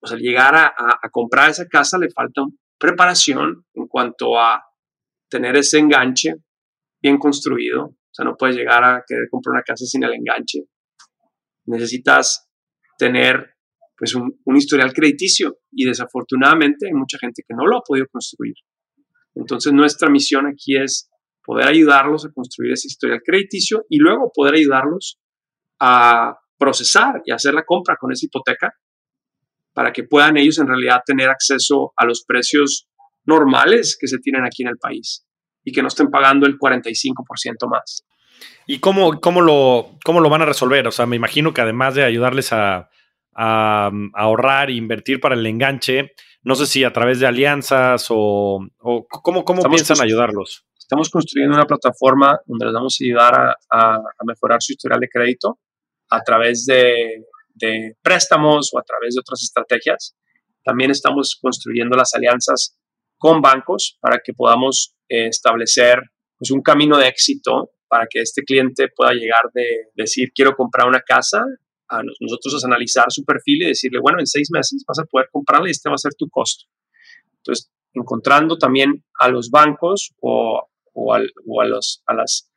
[0.00, 2.42] o sea, llegar a, a comprar esa casa le falta
[2.78, 4.62] preparación en cuanto a
[5.28, 6.34] tener ese enganche
[7.02, 7.84] bien construido.
[7.84, 10.60] O sea, no puedes llegar a querer comprar una casa sin el enganche.
[11.66, 12.48] Necesitas
[12.98, 13.54] tener
[13.96, 18.54] pues un, historial crediticio y desafortunadamente hay mucha gente que no lo ha podido construir.
[19.34, 21.10] Entonces nuestra misión aquí es
[21.44, 25.20] poder ayudarlos a construir ese historial crediticio y luego poder ayudarlos
[25.80, 28.74] a procesar y hacer la compra con esa hipoteca
[29.72, 32.88] para que puedan ellos en realidad tener acceso a los precios
[33.24, 35.26] normales que se tienen aquí en el país
[35.64, 38.04] y que no estén pagando el 45% más.
[38.66, 40.86] ¿Y cómo, cómo, lo, cómo lo van a resolver?
[40.86, 42.88] O sea, me imagino que además de ayudarles a,
[43.36, 46.12] ahorrar e invertir para el enganche,
[46.44, 48.64] no sé si a través de alianzas o,
[49.08, 50.64] cómo, cómo piensan ayudarlos.
[50.78, 55.58] Estamos construyendo una plataforma donde les vamos a ayudar a, mejorar su historial de crédito
[56.10, 57.26] a través de,
[58.02, 60.16] préstamos o a través de otras estrategias.
[60.64, 62.78] También estamos construyendo las alianzas
[63.16, 66.00] con bancos para que podamos eh, establecer
[66.38, 70.88] pues, un camino de éxito para que este cliente pueda llegar de decir quiero comprar
[70.88, 71.44] una casa
[71.88, 75.28] a nosotros a analizar su perfil y decirle, bueno, en seis meses vas a poder
[75.30, 76.64] comprarla y este va a ser tu costo.
[77.36, 81.20] Entonces, encontrando también a los bancos o, o, a,
[81.66, 82.50] los, a, las,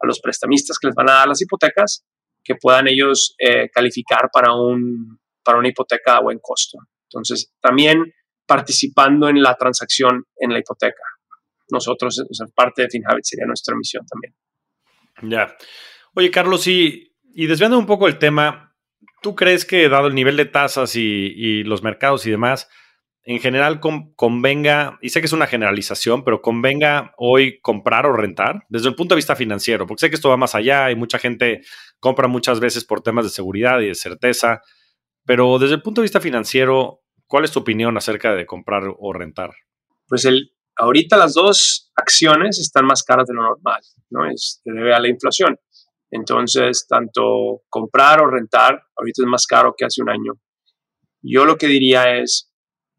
[0.00, 2.04] a los prestamistas que les van a dar las hipotecas,
[2.44, 6.78] que puedan ellos eh, calificar para, un, para una hipoteca a buen costo.
[7.10, 8.12] Entonces, también
[8.46, 11.02] participando en la transacción en la hipoteca.
[11.70, 14.34] Nosotros, o sea, parte de FinHabit sería nuestra misión también.
[15.22, 15.56] Ya.
[16.14, 18.74] Oye, Carlos, y, y desviando un poco el tema,
[19.22, 22.68] ¿tú crees que dado el nivel de tasas y, los mercados y demás,
[23.24, 28.64] en general convenga, y sé que es una generalización, pero convenga hoy comprar o rentar
[28.68, 31.18] desde el punto de vista financiero, porque sé que esto va más allá y mucha
[31.18, 31.62] gente
[32.00, 34.62] compra muchas veces por temas de seguridad y de certeza,
[35.24, 39.12] pero desde el punto de vista financiero, ¿cuál es tu opinión acerca de comprar o
[39.12, 39.52] rentar?
[40.08, 43.80] Pues el, ahorita las dos acciones están más caras de lo normal,
[44.10, 44.28] ¿no?
[44.28, 45.56] Es, se debe a la inflación.
[46.10, 50.32] Entonces, tanto comprar o rentar, ahorita es más caro que hace un año.
[51.22, 52.51] Yo lo que diría es,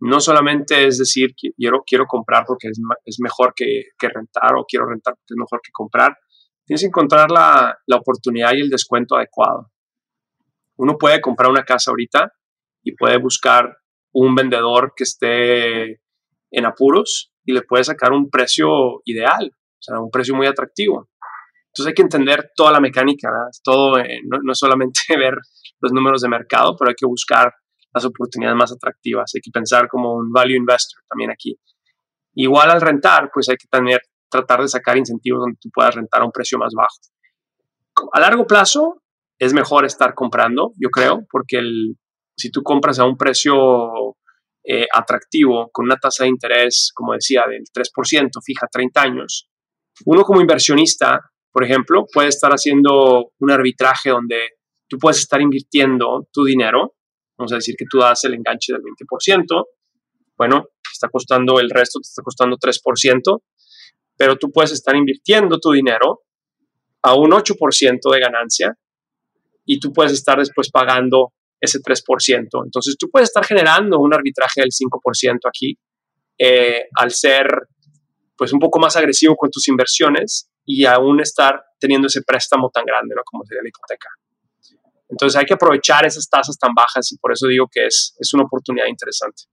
[0.04, 4.66] no solamente es decir quiero, quiero comprar porque es, es mejor que, que, rentar o
[4.68, 6.18] quiero rentar porque es mejor que comprar,
[6.66, 9.72] tienes que encontrar la, la oportunidad y el descuento adecuado.
[10.76, 12.34] Uno puede comprar una casa ahorita
[12.84, 13.78] y puede buscar
[14.14, 16.02] un vendedor que esté
[16.52, 21.10] en apuros y le puede sacar un precio ideal, o sea, un precio muy atractivo.
[21.68, 23.30] Entonces hay que entender toda la mecánica,
[23.64, 25.36] todo, eh, no, no, solamente ver
[25.80, 27.54] los números de mercado, pero hay que buscar
[27.94, 29.32] las oportunidades más atractivas.
[29.36, 31.58] Hay que pensar como un value investor también aquí.
[32.36, 36.22] Igual al rentar, pues hay que tener, tratar de sacar incentivos donde tú puedas rentar
[36.22, 38.10] a un precio más bajo.
[38.12, 39.02] A largo plazo
[39.38, 41.96] es mejor estar comprando, yo creo, porque el,
[42.36, 43.54] si tú compras a un precio
[44.64, 49.50] eh, atractivo con una tasa de interés, como decía, del 3%, fija 30 años,
[50.06, 51.20] uno como inversionista
[51.54, 54.40] por ejemplo, puede estar haciendo un arbitraje donde
[54.90, 56.96] tú puedes estar invirtiendo tu dinero,
[57.44, 59.66] vamos a decir que tú das el enganche del 20%,
[60.38, 63.42] bueno, está costando el resto, te está costando 3%,
[64.16, 66.22] pero tú puedes estar invirtiendo tu dinero
[67.02, 68.78] a un 8% de ganancia
[69.66, 72.66] y tú puedes estar después pagando ese 3%.
[72.66, 75.78] Entonces tú puedes estar generando un arbitraje del 5% aquí
[76.38, 77.48] eh, al ser
[78.38, 82.86] pues un poco más agresivo con tus inversiones y aún estar teniendo ese préstamo tan
[82.86, 83.22] grande, ¿no?
[83.26, 84.10] Como sería la hipoteca.
[85.14, 88.34] Entonces hay que aprovechar esas tasas tan bajas y por eso digo que es, es
[88.34, 89.44] una oportunidad interesante.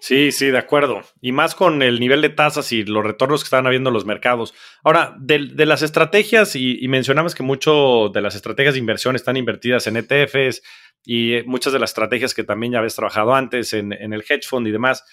[0.00, 1.02] Sí, sí, de acuerdo.
[1.20, 4.54] Y más con el nivel de tasas y los retornos que están habiendo los mercados.
[4.82, 9.14] Ahora, de, de las estrategias, y, y, mencionamos que mucho de las estrategias de inversión
[9.14, 10.62] están invertidas en ETFs
[11.04, 14.46] y muchas de las estrategias que también ya habéis trabajado antes en, en el hedge
[14.48, 15.04] fund y demás.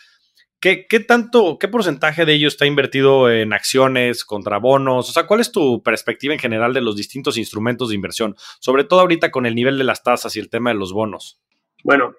[0.61, 5.09] ¿Qué, tanto, qué porcentaje de ello está invertido en acciones, contra bonos?
[5.09, 8.35] O sea, ¿cuál es tu perspectiva en general de los distintos instrumentos de inversión?
[8.59, 11.39] Sobre todo ahorita con el nivel de las tasas y el tema de los bonos.
[11.83, 12.13] Bueno,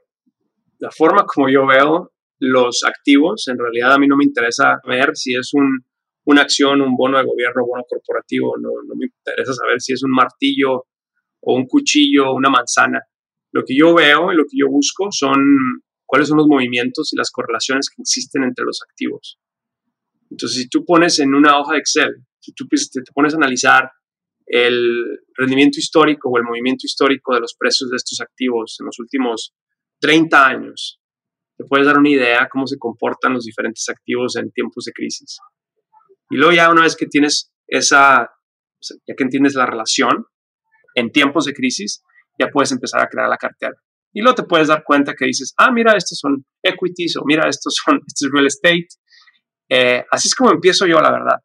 [0.78, 5.10] la forma como yo veo los activos, en realidad a mí no me interesa ver
[5.14, 5.84] si es un,
[6.24, 10.02] una acción, un bono de gobierno, bono corporativo, no, no me interesa saber si es
[10.02, 10.86] un martillo
[11.42, 13.02] o un cuchillo una manzana.
[13.52, 15.34] Lo que yo veo y lo que yo busco son
[16.10, 19.38] cuáles son los movimientos y las correlaciones que existen entre los activos.
[20.28, 23.92] Entonces, si tú pones en una hoja de Excel, si tú te pones a analizar
[24.46, 28.98] el rendimiento histórico o el movimiento histórico de los precios de estos activos en los
[28.98, 29.54] últimos
[30.00, 31.00] 30 años,
[31.56, 35.38] te puedes dar una idea cómo se comportan los diferentes activos en tiempos de crisis.
[36.28, 38.28] Y luego ya una vez que tienes esa,
[39.06, 40.26] ya que entiendes la relación
[40.96, 42.02] en tiempos de crisis,
[42.36, 43.76] ya puedes empezar a crear la cartera.
[44.12, 47.48] Y luego te puedes dar cuenta que dices, ah, mira, estos son equities o mira,
[47.48, 48.88] estos son, esto es real estate.
[49.68, 51.38] Eh, así es como empiezo yo, la verdad.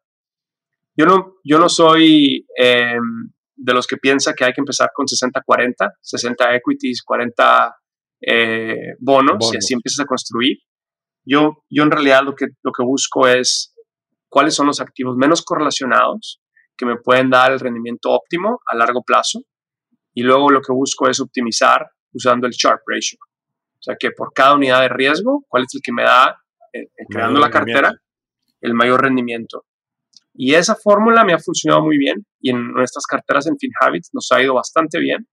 [0.96, 5.06] Yo no, yo no soy em, de los que piensa que hay que empezar con
[5.06, 7.76] 60-40, 60 equities, 40
[8.22, 10.58] eh, bonos, y así empiezas a construir.
[11.24, 13.74] Yo, yo en realidad lo que, lo que busco es
[14.28, 16.40] cuáles son los activos menos correlacionados
[16.76, 19.40] que me pueden dar el rendimiento óptimo a largo plazo.
[20.14, 23.18] Y luego lo que busco es optimizar usando el Sharp Ratio.
[23.22, 26.36] O sea que por cada unidad de riesgo, ¿cuál es el que me da,
[26.72, 27.92] eh, eh, creando la cartera,
[28.60, 29.64] el mayor rendimiento?
[30.34, 34.30] Y esa fórmula me ha funcionado muy bien y en nuestras carteras en FinHabits nos
[34.32, 35.26] ha ido bastante bien.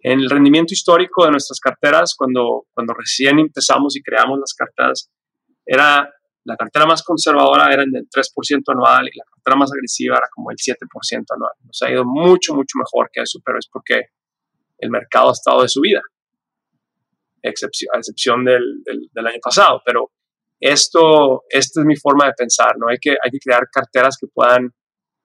[0.00, 5.10] En el rendimiento histórico de nuestras carteras, cuando, cuando recién empezamos y creamos las carteras,
[5.66, 6.08] era
[6.44, 10.50] la cartera más conservadora era del 3% anual y la cartera más agresiva era como
[10.50, 10.76] el 7%
[11.30, 11.52] anual.
[11.62, 14.06] Nos ha ido mucho, mucho mejor que eso, pero es porque
[14.78, 16.00] el mercado ha estado de subida,
[17.42, 18.82] excepción, a excepción del,
[19.16, 19.82] año pasado.
[19.84, 20.10] Pero
[20.60, 22.88] esto, esta es mi forma de pensar, ¿no?
[22.88, 24.70] Hay que, hay que crear carteras que puedan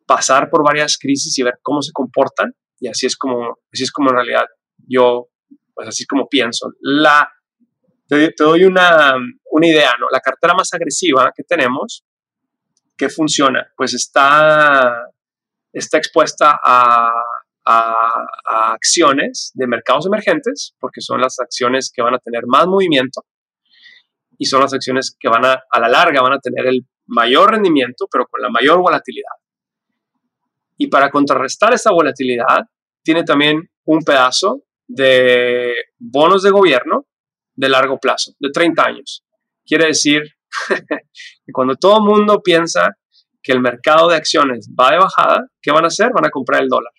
[0.06, 3.92] pasar por varias crisis y ver cómo se comportan y así es como, así es
[3.92, 4.46] como en realidad
[4.86, 5.30] yo,
[5.74, 6.70] pues así es como pienso.
[6.82, 7.30] La,
[8.08, 9.16] te, doy una,
[9.52, 10.08] una idea, ¿no?
[10.12, 12.04] La cartera más agresiva que tenemos,
[12.98, 15.08] que funciona, pues está,
[15.72, 17.14] está expuesta a
[17.66, 17.96] a,
[18.74, 23.24] acciones de mercados emergentes, porque son las acciones que van a tener más movimiento
[24.38, 27.52] y son las acciones que van a, a la larga, van a tener el mayor
[27.52, 29.34] rendimiento, pero con la mayor volatilidad.
[30.78, 32.64] Y para contrarrestar esa volatilidad,
[33.04, 37.06] tiene también un pedazo de bonos de gobierno
[37.56, 39.24] de largo plazo, de 30 años.
[39.66, 40.24] quiere decir
[40.68, 42.98] que cuando todo el mundo piensa
[43.42, 46.12] que el mercado de acciones va de bajada, ¿qué van a hacer?
[46.14, 46.94] Van a comprar el dólar.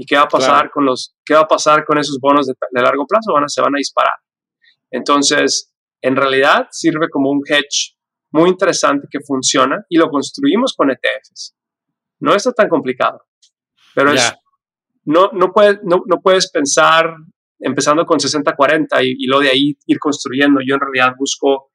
[0.00, 2.54] ¿Y qué va a pasar con los, qué va a pasar con esos bonos de,
[2.72, 3.32] largo plazo?
[3.32, 4.14] Van a, se van a disparar.
[4.92, 7.96] Entonces, en realidad sirve como un hedge
[8.30, 11.56] muy interesante que funciona y lo construimos con ETFs.
[12.20, 13.26] No está tan complicado,
[13.94, 14.32] pero es,
[15.04, 17.12] no, no, puedes, no, no, puedes pensar
[17.58, 20.60] empezando con 60-40 y, y lo de ahí ir construyendo.
[20.64, 21.72] Yo en realidad busco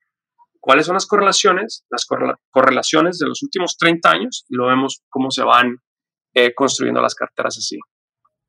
[0.61, 2.07] cuáles son las correlaciones, las
[2.49, 5.75] correlaciones de los últimos 30 años y lo vemos cómo se van
[6.33, 7.77] eh, construyendo las carteras así.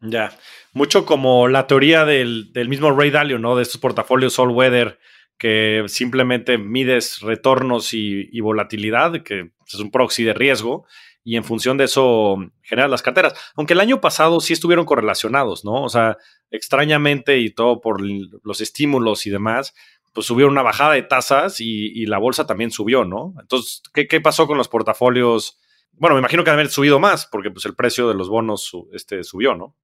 [0.01, 0.37] Ya,
[0.73, 3.57] mucho como la teoría del, mismo Ray Dalio, ¿no?
[3.57, 4.99] De estos portafolios all weather
[5.39, 10.87] que simplemente mides retornos y, volatilidad, que es un proxy de riesgo,
[11.25, 13.35] y en función de eso generas las carteras.
[13.57, 15.83] Aunque el año pasado sí estuvieron correlacionados, ¿no?
[15.83, 16.19] O sea,
[16.51, 19.75] extrañamente y todo por los estímulos y demás,
[20.13, 23.35] pues subió una bajada de tasas y, la bolsa también subió, ¿no?
[23.41, 25.59] Entonces, ¿qué, pasó con los portafolios?
[25.93, 29.25] Bueno, me imagino que haber subido más porque pues, el precio de los bonos este,
[29.25, 29.77] subió, ¿no?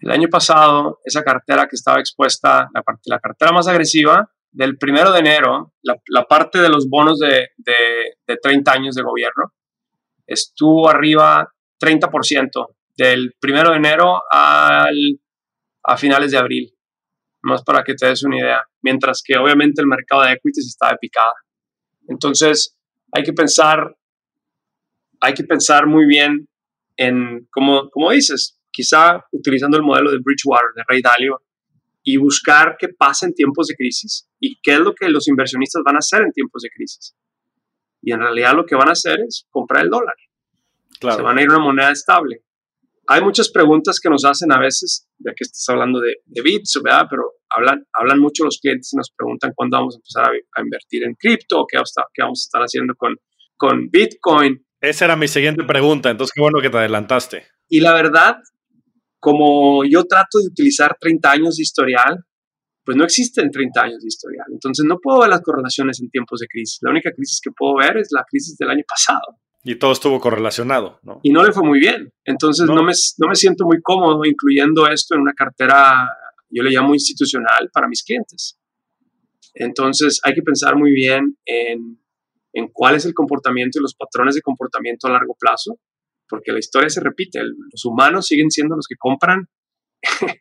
[0.00, 5.12] El año pasado, esa cartera que estaba expuesta, la, la cartera más agresiva, del primero
[5.12, 9.52] de enero, la, parte de los bonos de, de, 30 años de gobierno,
[10.26, 15.20] estuvo arriba 30% del primero de enero al,
[15.84, 16.72] a finales de abril
[17.42, 20.90] más para que te des una idea, mientras que obviamente el mercado de equities está
[20.90, 21.32] de picada.
[22.08, 22.76] Entonces,
[23.12, 23.94] hay que pensar,
[25.20, 26.48] hay que pensar muy bien
[26.96, 31.42] en, como, como dices, quizá utilizando el modelo de Bridgewater, de Ray Dalio,
[32.02, 35.82] y buscar qué pasa en tiempos de crisis y qué es lo que los inversionistas
[35.84, 37.16] van a hacer en tiempos de crisis.
[38.02, 40.14] Y en realidad lo que van a hacer es comprar el dólar.
[41.00, 42.42] Se van a ir a una moneda estable
[43.08, 47.06] hay muchas preguntas que nos hacen a veces, ya que estás hablando de, bits, ¿verdad?
[47.08, 51.04] Pero hablan, hablan mucho los clientes y nos preguntan cuándo vamos a empezar a, invertir
[51.04, 51.78] en cripto, qué,
[52.14, 53.16] qué vamos a estar haciendo con,
[53.56, 54.64] con Bitcoin.
[54.80, 57.44] Esa era mi siguiente pregunta, entonces qué bueno que te adelantaste.
[57.68, 58.38] Y la verdad,
[59.20, 62.24] como yo trato de utilizar 30 años de historial,
[62.84, 64.46] pues no existen 30 años de historial.
[64.52, 66.78] Entonces no puedo ver las correlaciones en tiempos de crisis.
[66.82, 69.38] La única crisis que puedo ver es la crisis del año pasado.
[69.64, 71.18] Y todo estuvo correlacionado, ¿no?
[71.24, 72.12] Y no le fue muy bien.
[72.24, 76.08] Entonces no, me, no me siento muy cómodo incluyendo esto en una cartera,
[76.48, 78.60] yo le llamo institucional, para mis clientes.
[79.54, 81.98] Entonces hay que pensar muy bien en,
[82.52, 85.80] en cuál es el comportamiento y los patrones de comportamiento a largo plazo,
[86.28, 87.40] porque la historia se repite.
[87.42, 89.48] los humanos siguen siendo los que compran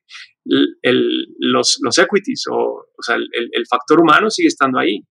[1.40, 5.02] los, los, equities, o, o sea, el, factor humano sigue estando ahí.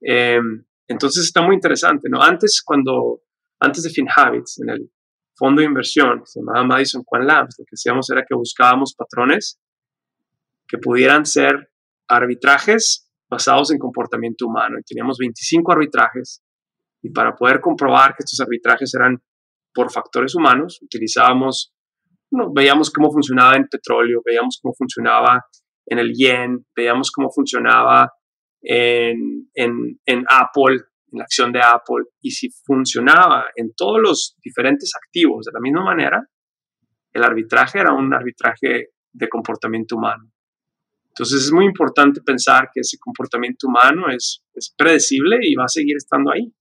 [0.00, 2.22] Em, entonces está muy interesante, ¿no?
[2.22, 3.22] Antes, cuando
[3.60, 4.90] antes de FinHabits, en el
[5.36, 9.60] fondo de inversión, se llamaba Madison Quan Labs, lo que hacíamos era que buscábamos patrones
[10.66, 11.70] que pudieran ser
[12.08, 14.78] arbitrajes basados en comportamiento humano.
[14.78, 16.42] Y teníamos 25 arbitrajes
[17.02, 19.22] y para poder comprobar que estos arbitrajes eran
[19.72, 21.72] por factores humanos, utilizábamos,
[22.54, 25.44] veíamos cómo funcionaba en petróleo, veíamos cómo funcionaba
[25.86, 28.10] en el yen, veíamos cómo funcionaba
[28.62, 29.48] en,
[30.28, 30.76] Apple,
[31.12, 35.60] en la acción de Apple y si funcionaba en todos los diferentes activos de la
[35.60, 36.22] misma manera,
[37.12, 40.30] el arbitraje era un arbitraje de comportamiento humano.
[41.08, 44.44] Entonces es muy importante pensar que ese comportamiento humano es
[44.76, 46.52] predecible y va a seguir estando ahí.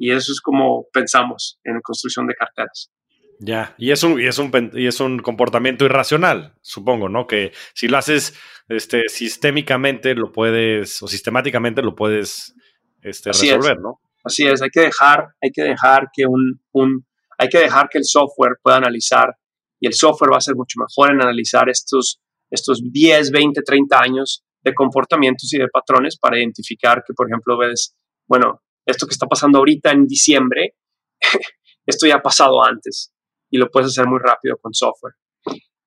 [0.00, 2.90] Y eso es como pensamos en construcción de carteras.
[3.38, 7.26] Ya, y es un, y es un, y es un comportamiento irracional, supongo, ¿no?
[7.26, 8.34] Que si lo haces
[8.68, 12.54] este, sistémicamente, lo puedes, o sistemáticamente lo puedes
[13.02, 14.00] este, resolver, ¿no?
[14.24, 17.98] Así es, hay que dejar, hay que dejar que un, un, hay que dejar que
[17.98, 19.34] el software pueda analizar
[19.78, 24.00] y el software va a ser mucho mejor en analizar estos, estos 10, 20, 30
[24.00, 27.94] años de comportamientos y de patrones para identificar que, por ejemplo, ves,
[28.26, 30.76] bueno, esto que está pasando ahorita en diciembre,
[31.86, 33.12] esto ya ha pasado antes
[33.50, 35.14] y lo puedes hacer muy rápido con software.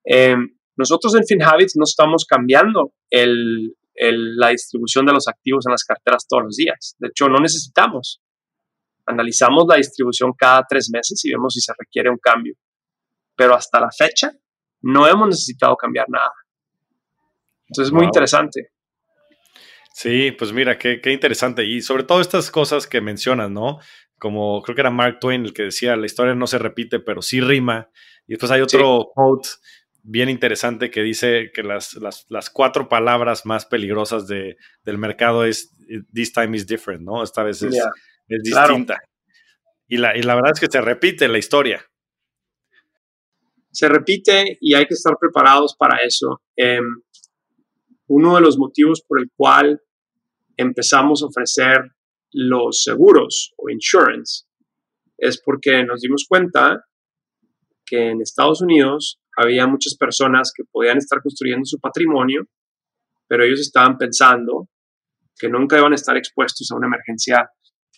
[0.04, 5.84] Em, nosotros en FinHabits no estamos cambiando el, la distribución de los activos en las
[5.84, 6.96] carteras todos los días.
[6.98, 8.22] De hecho, no necesitamos.
[9.06, 12.56] Analizamos la distribución cada tres meses y vemos si se requiere un cambio.
[13.36, 14.32] Pero hasta la fecha
[14.82, 16.34] no hemos necesitado cambiar nada.
[17.68, 18.73] Entonces es muy interesante.
[19.94, 21.64] Sí, pues mira, qué, qué, interesante.
[21.66, 23.78] Y sobre todo estas cosas que mencionas, ¿no?
[24.18, 27.22] Como creo que era Mark Twain el que decía, la historia no se repite, pero
[27.22, 27.90] sí rima.
[28.26, 29.50] Y después hay otro quote
[30.02, 35.72] bien interesante que dice que las, las, cuatro palabras más peligrosas de, del mercado es
[36.12, 37.24] this time is different, ¿no?
[37.24, 37.80] Esta vez es,
[38.28, 39.00] distinta.
[39.88, 41.86] Y, la, y la verdad es que se repite la historia.
[43.72, 46.42] Se repite y hay que estar preparados para eso.
[46.56, 47.02] Em,
[48.14, 49.82] uno de los motivos por el cual
[50.56, 51.80] empezamos a ofrecer
[52.32, 54.46] los seguros o insurance
[55.18, 56.86] es porque nos dimos cuenta
[57.84, 62.44] que en Estados Unidos había muchas personas que podían estar construyendo su patrimonio,
[63.28, 64.70] pero ellos estaban pensando
[65.36, 67.50] que nunca iban a estar expuestos a una emergencia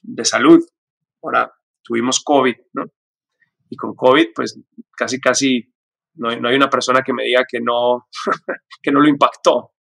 [0.01, 0.61] de salud.
[1.21, 1.51] Ahora
[1.83, 2.85] tuvimos COVID, ¿no?
[3.69, 4.57] Y con COVID, pues
[4.97, 5.73] casi, casi
[6.13, 8.07] no no hay una persona que me diga que no,
[8.81, 9.74] que no lo impactó.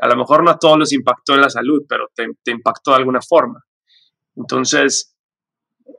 [0.00, 2.98] A lo mejor no a todos los impactó en la salud, pero te, impactó de
[2.98, 3.64] alguna forma.
[4.36, 5.16] Entonces,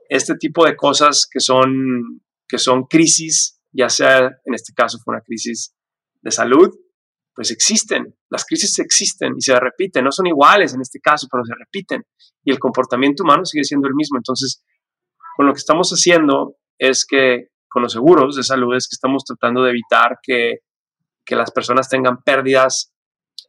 [0.08, 5.14] este tipo de cosas que son, que son crisis, ya sea en este caso fue
[5.14, 5.74] una crisis
[6.20, 6.70] de salud,
[7.34, 8.14] pues existen.
[8.28, 10.04] Las crisis existen y se repiten.
[10.04, 12.04] No son iguales en este caso, pero se repiten.
[12.44, 14.18] Y el comportamiento humano sigue siendo el mismo.
[14.18, 14.62] Entonces,
[15.36, 19.24] con lo que estamos haciendo es que con los seguros de salud es que estamos
[19.24, 20.58] tratando de evitar que,
[21.24, 22.92] que las personas tengan pérdidas,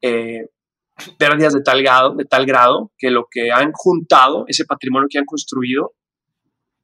[0.04, 0.50] eh,
[1.18, 5.18] pérdidas de tal, grado, de tal grado que lo que han juntado, ese patrimonio que
[5.18, 5.96] han construido,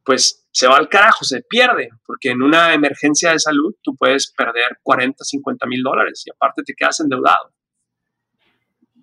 [0.03, 4.33] pues se va al carajo, se pierde, porque en una emergencia de salud tú puedes
[4.35, 7.53] perder 40, 50 mil dólares y aparte te quedas endeudado.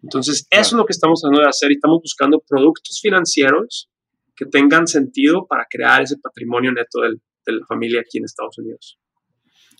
[0.03, 3.91] Entonces, eso es lo que estamos tratando de hacer y estamos buscando productos financieros
[4.35, 8.57] que tengan sentido para crear ese patrimonio neto del, de la familia aquí en Estados
[8.59, 8.99] Unidos.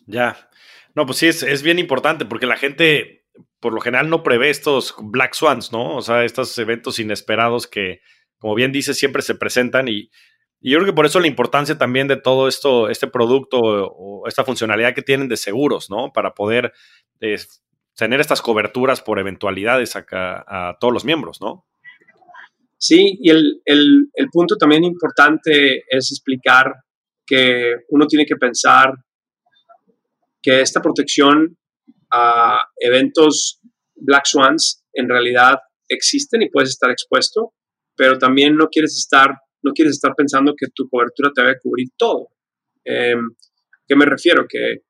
[0.07, 0.51] Ya.
[0.95, 3.26] No, pues sí, es, es, bien importante porque la gente
[3.61, 5.97] por lo general no prevé estos Black Swans, ¿no?
[5.97, 8.01] O sea, estos eventos inesperados que,
[8.39, 10.11] como bien dices, siempre se presentan y,
[10.61, 14.27] y yo creo que por eso la importancia también de todo esto, este producto o
[14.27, 16.13] esta funcionalidad que tienen de seguros, ¿no?
[16.13, 16.73] Para poder
[17.97, 21.67] tener estas coberturas por eventualidades acá, a todos los miembros, ¿no?
[22.79, 26.75] Sí, y el, el, punto también importante es explicar
[27.25, 28.93] que uno tiene que pensar
[30.43, 31.57] que esta protección
[32.17, 33.61] a eventos
[33.95, 35.59] Black Swans en realidad
[35.89, 37.55] existen y puedes estar expuesto,
[37.97, 41.59] pero también no quieres estar no quieres estar pensando que tu cobertura te va a
[41.61, 42.29] cubrir todo.
[42.85, 43.17] Eh,
[43.87, 44.47] ¿Qué me refiero?
[44.49, 44.83] Que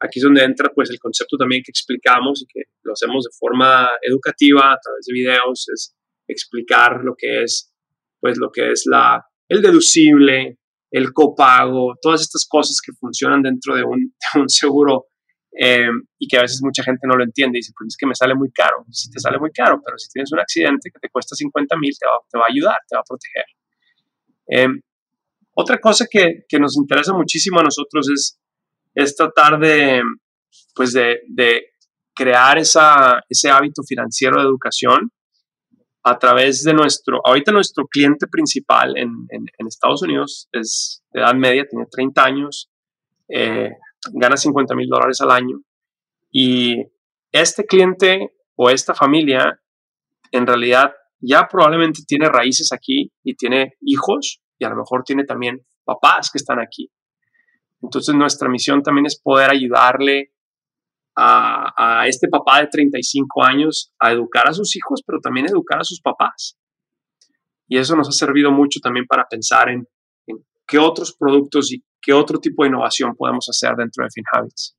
[0.00, 3.30] aquí es donde entra pues el concepto también que explicamos y que lo hacemos de
[3.38, 5.94] forma educativa a través de videos, es
[6.26, 7.72] explicar lo que es
[8.20, 10.58] pues lo que es la, el deducible,
[10.90, 15.06] el copago, todas estas cosas que funcionan dentro de un, de un seguro
[15.60, 18.06] eh, y que a veces mucha gente no lo entiende y dice, pues es que
[18.06, 18.84] me sale muy caro.
[18.92, 21.90] Sí te sale muy caro, pero si tienes un accidente que te cuesta 50 mil,
[21.98, 23.44] te, te va, a ayudar, te va a proteger.
[24.46, 24.80] Eh,
[25.54, 28.38] otra cosa que, que, nos interesa muchísimo a nosotros es,
[28.94, 30.00] es tratar de,
[30.76, 31.72] pues de, de
[32.14, 35.10] crear esa, ese hábito financiero de educación
[36.04, 41.20] a través de nuestro, ahorita nuestro cliente principal en, en, en Estados Unidos es de
[41.20, 42.70] edad media, tiene 30 años,
[43.28, 43.72] eh,
[44.12, 45.60] gana 50 mil dólares al año
[46.30, 46.84] y
[47.32, 49.60] este cliente o esta familia
[50.32, 55.24] en realidad ya probablemente tiene raíces aquí y tiene hijos y a lo mejor tiene
[55.24, 56.90] también papás que están aquí.
[57.80, 60.32] Entonces nuestra misión también es poder ayudarle
[61.16, 65.80] a, a, este papá de 35 años a educar a sus hijos, pero también educar
[65.80, 66.56] a sus papás.
[67.68, 69.86] Y eso nos ha servido mucho también para pensar en,
[70.26, 70.36] en
[70.66, 74.76] qué otros productos y qué otro tipo de innovación podemos hacer dentro de FinHabits.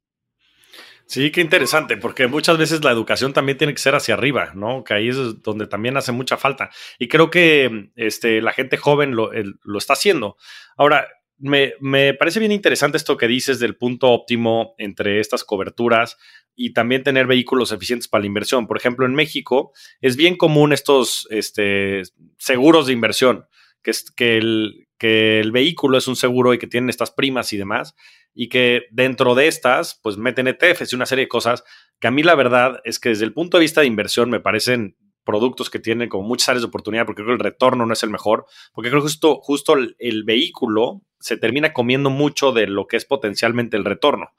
[1.06, 4.84] Sí, qué interesante, porque muchas veces la educación también tiene que ser hacia arriba, ¿no?
[4.84, 6.70] Que ahí es donde también hace mucha falta.
[7.00, 9.32] Y creo que este, la gente joven lo,
[9.64, 10.38] lo está haciendo.
[10.78, 11.08] Ahora,
[11.40, 16.18] me, me, parece bien interesante esto que dices del punto óptimo entre estas coberturas
[16.56, 18.68] y también tener vehículos eficientes para la inversión.
[18.68, 22.04] Por ejemplo, en México es bien común estos este,
[22.38, 23.48] seguros de inversión,
[23.84, 27.54] que, es, que, el, que el vehículo es un seguro y que tienen estas primas
[27.54, 27.96] y demás
[28.34, 31.64] y que dentro de estas, pues meten ETFs y una serie de cosas
[32.00, 34.40] que a mí la verdad es que desde el punto de vista de inversión me
[34.40, 37.94] parecen productos que tienen como muchas áreas de oportunidad porque creo que el retorno no
[37.94, 42.52] es el mejor, porque creo que justo, justo el, el vehículo se termina comiendo mucho
[42.52, 44.32] de lo que es potencialmente el retorno.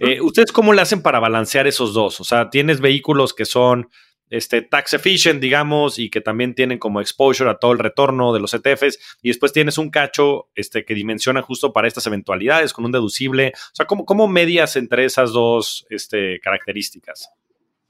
[0.00, 2.20] Eh, ¿Ustedes cómo le hacen para balancear esos dos?
[2.20, 3.88] O sea, tienes vehículos que son
[4.30, 8.40] este, tax efficient, digamos, y que también tienen como exposure a todo el retorno de
[8.40, 12.84] los ETFs, y después tienes un cacho este, que dimensiona justo para estas eventualidades con
[12.84, 13.52] un deducible.
[13.54, 17.30] O sea, ¿cómo, cómo medias entre esas dos este, características?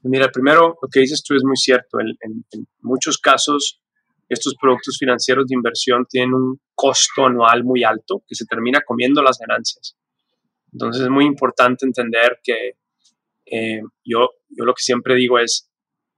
[0.01, 1.99] Mira, primero, lo que dices tú es muy cierto.
[1.99, 3.81] En, en, en muchos casos,
[4.29, 9.21] estos productos financieros de inversión tienen un costo anual muy alto que se termina comiendo
[9.21, 9.97] las ganancias.
[10.71, 12.73] Entonces es muy importante entender que
[13.45, 15.68] eh, yo, yo lo que siempre digo es,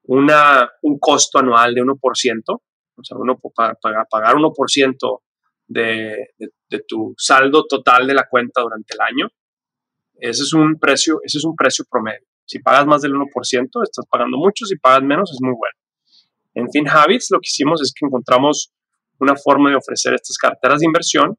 [0.04, 5.20] una, un costo anual de 1%, o sea, uno para pagar, pagar 1%
[5.68, 9.30] de, de, de, tu saldo total de la cuenta durante el año,
[10.16, 12.28] ese es un precio, ese es un precio promedio.
[12.46, 13.28] Si pagas más del 1%,
[13.84, 15.78] estás pagando mucho, si pagas menos, es muy bueno.
[16.54, 18.74] En FinHabits lo que hicimos es que encontramos
[19.20, 21.38] una forma de ofrecer estas carteras de inversión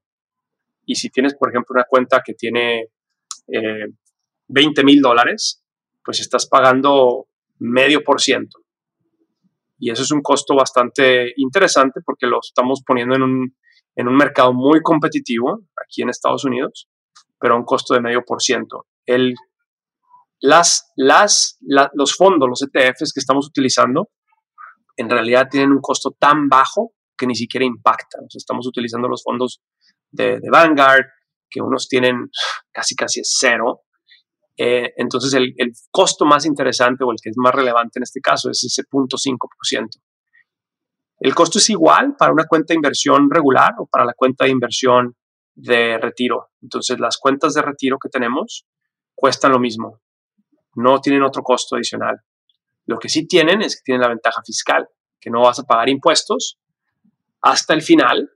[0.87, 2.89] y si tienes, por ejemplo, una cuenta que tiene
[3.47, 5.63] 20 eh, mil dólares,
[6.05, 7.29] pues estás pagando
[7.63, 8.59] medio por ciento.
[9.79, 13.57] Y eso es un costo bastante interesante porque lo estamos poniendo en un,
[13.97, 16.89] en un mercado muy competitivo aquí en Estados Unidos,
[17.41, 18.87] pero a un costo de medio por ciento.
[19.07, 19.35] El,
[20.41, 21.59] las, las,
[21.95, 24.11] los fondos, los ETFs que estamos utilizando,
[24.97, 28.27] en realidad tienen un costo tan bajo que ni siquiera impactan.
[28.35, 29.63] estamos utilizando los fondos
[30.11, 31.07] de, Vanguard,
[31.49, 32.31] que unos tienen
[32.71, 33.83] casi casi cero.
[34.57, 38.21] Eh, entonces el, el, costo más interesante o el que es más relevante en este
[38.21, 39.89] caso es ese 0.5%.
[41.21, 44.51] El costo es igual para una cuenta de inversión regular o para la cuenta de
[44.51, 45.17] inversión
[45.55, 46.51] de retiro.
[46.61, 48.67] Entonces las cuentas de retiro que tenemos
[49.15, 50.01] cuestan lo mismo.
[50.75, 52.17] No tienen otro costo adicional.
[52.87, 54.89] Lo que sí tienen es que tienen la ventaja fiscal,
[55.21, 56.59] que no vas a pagar impuestos
[57.41, 58.31] hasta el final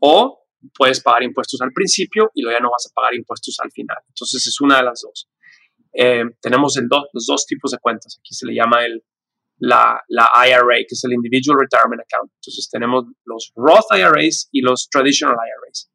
[0.00, 0.41] o
[0.76, 3.98] puedes pagar impuestos al principio y luego ya no vas a pagar impuestos al final.
[4.08, 5.28] Entonces es una de las dos.
[5.94, 6.78] Eh, tenemos
[7.12, 8.18] los dos tipos de cuentas.
[8.18, 9.02] Aquí se le llama el,
[9.58, 12.32] la, la, IRA, que es el Individual Retirement Account.
[12.34, 15.90] Entonces tenemos los Roth IRAs y los Traditional IRAs.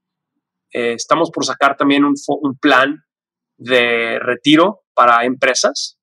[0.72, 3.03] Eh, estamos por sacar también un, un plan
[3.57, 5.97] de retiro para empresas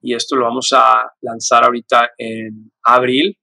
[0.00, 3.36] y esto lo vamos a lanzar ahorita en abril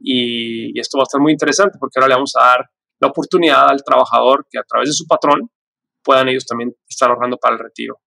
[0.00, 2.70] y, esto va a estar muy interesante porque ahora le vamos a dar
[3.00, 5.50] la oportunidad al trabajador que a través de su patrón
[6.02, 8.00] puedan ellos también estar ahorrando para el retiro.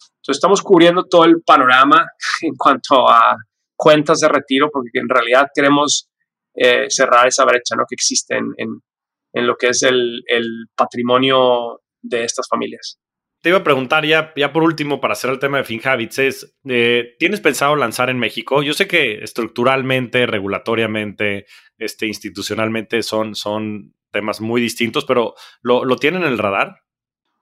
[0.00, 2.06] Entonces estamos cubriendo todo el panorama
[2.42, 3.36] en cuanto a
[3.76, 6.08] cuentas de retiro porque en realidad queremos
[6.54, 7.84] eh, cerrar esa brecha ¿no?
[7.88, 13.00] que existe en, en, lo que es el, el patrimonio de estas familias
[13.44, 16.56] te iba a preguntar ya, ya por último, para hacer el tema de FinHabits, es,
[16.64, 18.62] eh, ¿tienes pensado lanzar en México?
[18.62, 21.44] Yo sé que estructuralmente, regulatoriamente,
[21.76, 26.76] este, institucionalmente son, son temas muy distintos, pero ¿lo, lo tienen en el radar?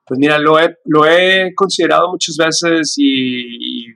[0.05, 3.95] Pues mira, lo he, lo he considerado muchas veces y, y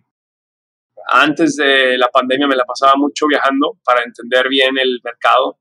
[1.10, 5.60] antes de la pandemia me la pasaba mucho viajando para entender bien el mercado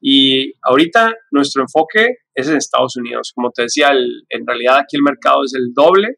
[0.00, 3.32] y ahorita nuestro enfoque es en Estados Unidos.
[3.34, 6.16] Como te decía, en realidad aquí el mercado es el doble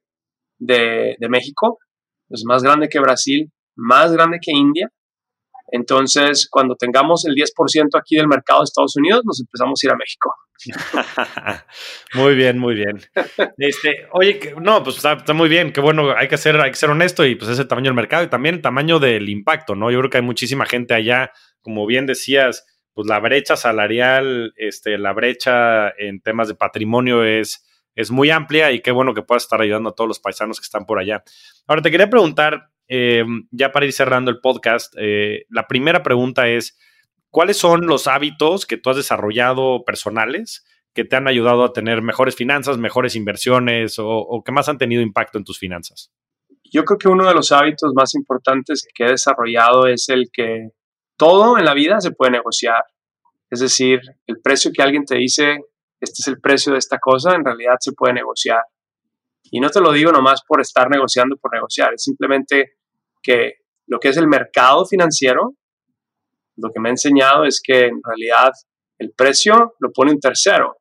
[0.59, 1.79] de, México,
[2.31, 4.89] es más grande que Brasil, más grande que India.
[5.69, 9.93] Entonces, cuando tengamos el 10% aquí del mercado de Estados Unidos, nos empezamos a ir
[9.93, 10.35] a México.
[12.15, 13.01] muy bien, muy bien.
[13.59, 16.91] Este, oye, no, pues está, muy bien, qué bueno, hay que, ser, hay que ser
[16.91, 19.91] honesto y pues ese tamaño del mercado y también el tamaño del impacto, ¿no?
[19.91, 22.65] Yo creo que hay muchísima gente allá, como bien decías,
[22.95, 27.67] pues la brecha salarial, este, la brecha en temas de patrimonio es,
[27.97, 30.65] es muy amplia y qué bueno que puedas estar ayudando a todos los paisanos que
[30.65, 31.25] están por allá.
[31.67, 36.49] Ahora te quería preguntar, em, ya para ir cerrando el podcast, eh, la primera pregunta
[36.49, 36.79] es,
[37.31, 40.65] ¿cuáles son los hábitos que tú has desarrollado personales
[40.95, 44.79] que te han ayudado a tener mejores finanzas, mejores inversiones o, o que más han
[44.79, 46.13] tenido impacto en tus finanzas?
[46.63, 50.71] Yo creo que uno de los hábitos más importantes que he desarrollado es el que
[51.17, 52.85] todo en la vida se puede negociar.
[53.51, 55.59] Es decir, el precio que alguien te dice,
[56.01, 58.63] este es el precio de esta cosa, en realidad se puede negociar.
[59.51, 62.77] Y no te lo digo nomás por estar negociando por negociar, es simplemente
[63.23, 63.55] que
[63.87, 65.55] lo que es el mercado financiero,
[66.57, 68.53] lo que me ha enseñado es que en realidad
[68.99, 70.79] el precio lo pone un tercero,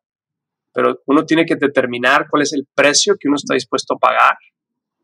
[0.74, 4.38] pero uno tiene que determinar cuál es el precio que uno está dispuesto a pagar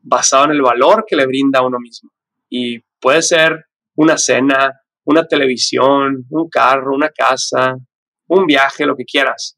[0.02, 2.12] basado en el valor que le brinda a uno mismo.
[2.50, 3.66] Y puede ser
[3.96, 7.76] una cena, una televisión, un carro, una casa,
[8.28, 9.58] un viaje, lo que quieras.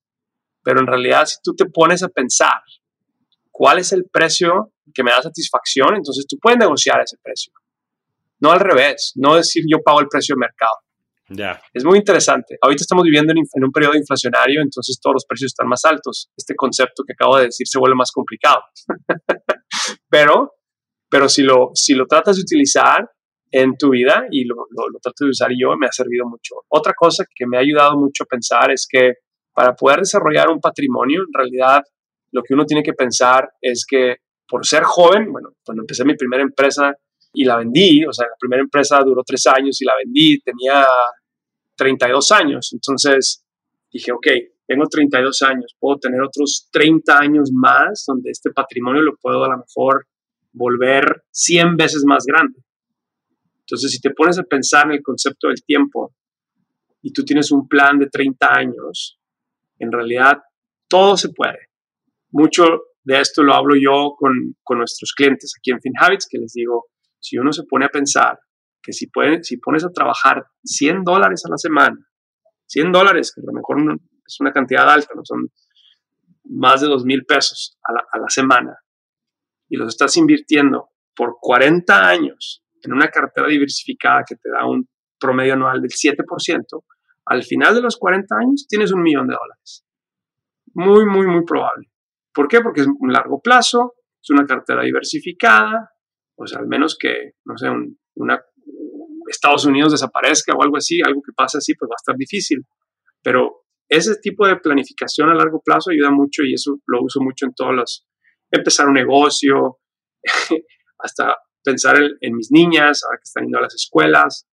[0.64, 2.62] Pero en realidad, si tú te pones a pensar
[3.52, 7.52] cuál es el precio que me da satisfacción, entonces tú puedes negociar ese precio.
[8.40, 10.78] No al revés, no decir yo pago el precio de mercado.
[11.34, 11.62] Ya.
[11.74, 12.58] Es muy interesante.
[12.62, 16.30] Ahorita estamos viviendo en, un periodo inflacionario, entonces todos los precios están más altos.
[16.36, 18.62] Este concepto que acabo de decir se vuelve más complicado.
[20.10, 20.54] pero,
[21.10, 23.10] pero si lo, si lo tratas de utilizar
[23.52, 26.56] en tu vida y lo, lo, trato de usar yo, me ha servido mucho.
[26.70, 29.16] Otra cosa que me ha ayudado mucho a pensar es que
[29.54, 31.82] para poder desarrollar un patrimonio, en realidad
[32.32, 36.16] lo que uno tiene que pensar es que por ser joven, bueno, cuando empecé mi
[36.16, 36.94] primera empresa
[37.34, 40.86] y la vendí, o sea, la primera empresa duró tres años y la vendí, tenía
[41.76, 43.44] 32 años, entonces
[43.92, 44.28] dije, ok,
[44.68, 49.50] tengo 32 años, puedo tener otros 30 años más donde este patrimonio lo puedo a
[49.50, 50.06] lo mejor
[50.54, 52.60] volver 100 veces más grande.
[53.72, 56.14] Entonces, si te pones a pensar en el concepto del tiempo
[57.02, 59.18] y tú tienes un plan de 30 años,
[59.80, 60.40] en realidad
[60.90, 61.70] todo se puede.
[62.32, 62.66] Mucho
[63.02, 66.88] de esto lo hablo yo con, con nuestros clientes aquí en FinHabits, que les digo,
[67.18, 68.38] si uno se pone a pensar
[68.84, 71.98] que si, pueden, si pones a trabajar 100 dólares a la semana,
[72.66, 73.96] 100 dólares, que a lo mejor no,
[74.28, 75.50] es una cantidad alta, no son
[76.44, 78.76] más de 2 mil pesos a la, a la semana,
[79.70, 84.88] y los estás invirtiendo por 40 años en una cartera diversificada que te da un
[85.20, 86.18] promedio anual del 7%,
[87.26, 89.86] al final de los 40 años tienes un millón de dólares.
[90.74, 91.88] Muy, muy, muy probable.
[92.34, 92.62] ¿Por qué?
[92.62, 95.92] Porque es un largo plazo, es una cartera diversificada,
[96.36, 97.68] o sea, al menos que, no sé,
[98.16, 98.42] una,
[99.28, 102.64] Estados Unidos desaparezca o algo así, algo que pase así, pues va a estar difícil.
[103.22, 107.46] Pero ese tipo de planificación a largo plazo ayuda mucho y eso lo uso mucho
[107.46, 108.08] en todos los,
[108.50, 109.80] empezar un negocio,
[111.00, 114.48] hasta pensar en, mis niñas, ahora que están yendo a las escuelas.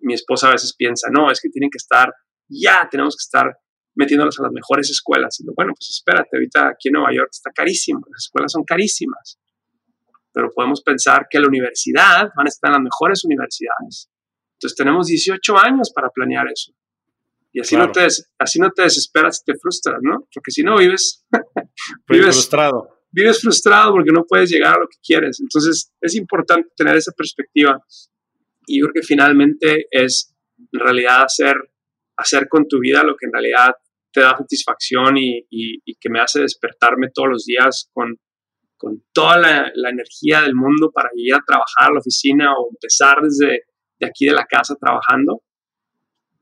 [0.00, 2.12] Mi esposa a veces piensa, no, es que tienen que estar,
[2.48, 3.56] ya tenemos que estar
[3.94, 5.38] metiéndolas a las mejores escuelas.
[5.40, 9.38] Y bueno, pues espérate, ahorita aquí en Nueva York está carísimo, las escuelas son carísimas.
[10.32, 14.10] Pero podemos pensar que la universidad van a estar en las mejores universidades.
[14.54, 16.72] Entonces tenemos 18 años para planear eso.
[17.54, 18.06] Y así, no, te,
[18.38, 20.26] así no te desesperas y te frustras, ¿no?
[20.32, 21.26] Porque si no vives,
[22.08, 25.40] vives frustrado vives frustrado porque no puedes llegar a lo que quieres.
[25.40, 27.78] Entonces es importante tener esa perspectiva
[28.66, 30.34] y yo creo que finalmente es
[30.72, 31.56] en realidad hacer,
[32.16, 33.72] hacer con tu vida lo que en realidad
[34.12, 35.46] te da satisfacción y,
[36.00, 38.16] que me hace despertarme todos los días con,
[38.76, 42.70] con toda la, la, energía del mundo para ir a trabajar a la oficina o
[42.70, 43.62] empezar desde
[43.98, 45.42] de aquí de la casa trabajando.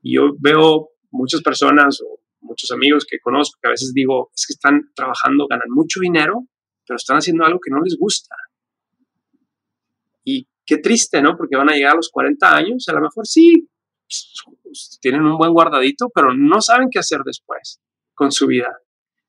[0.01, 4.47] Y yo veo muchas personas o muchos amigos que conozco que a veces digo, es
[4.47, 6.47] que están trabajando, ganan mucho dinero,
[6.91, 8.35] pero están haciendo algo que no les gusta.
[10.25, 11.37] Y qué triste, ¿no?
[11.37, 13.69] Porque van a llegar a los 40 años, a lo mejor sí,
[14.99, 17.79] tienen un buen guardadito, pero no saben qué hacer después
[18.13, 18.77] con su vida.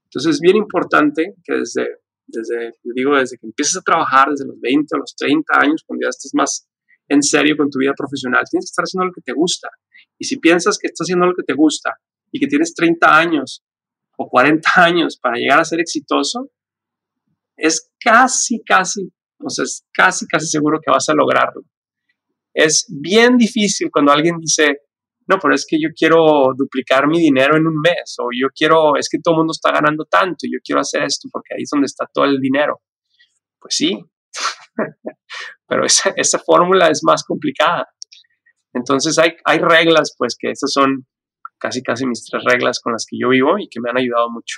[0.07, 1.87] Entonces es bien importante que desde,
[2.27, 6.05] desde, digo, desde que empieces a trabajar, desde los 20 o los 30 años, cuando
[6.05, 6.67] ya estés más
[7.07, 9.69] en serio con tu vida profesional, tienes que estar haciendo lo que te gusta.
[10.19, 11.95] Y si piensas que estás haciendo lo que te gusta
[12.33, 13.63] y que tienes 30 años
[14.17, 16.51] o 40 años para llegar a ser exitoso,
[17.63, 19.09] es casi, casi,
[19.39, 21.63] o sea, es casi, casi seguro que vas a lograrlo.
[22.53, 24.79] Es bien difícil cuando alguien dice,
[25.29, 28.97] no, pero es que yo quiero duplicar mi dinero en un mes, o yo quiero,
[28.97, 31.71] es que todo el mundo está ganando tanto, yo quiero hacer esto porque ahí es
[31.73, 32.83] donde está todo el dinero.
[33.61, 33.97] Pues sí,
[35.69, 37.87] pero esa, esa fórmula es más complicada.
[38.75, 41.07] Entonces hay, hay reglas, pues que esas son
[41.61, 44.31] casi, casi mis tres reglas con las que yo vivo y que me han ayudado
[44.31, 44.57] mucho.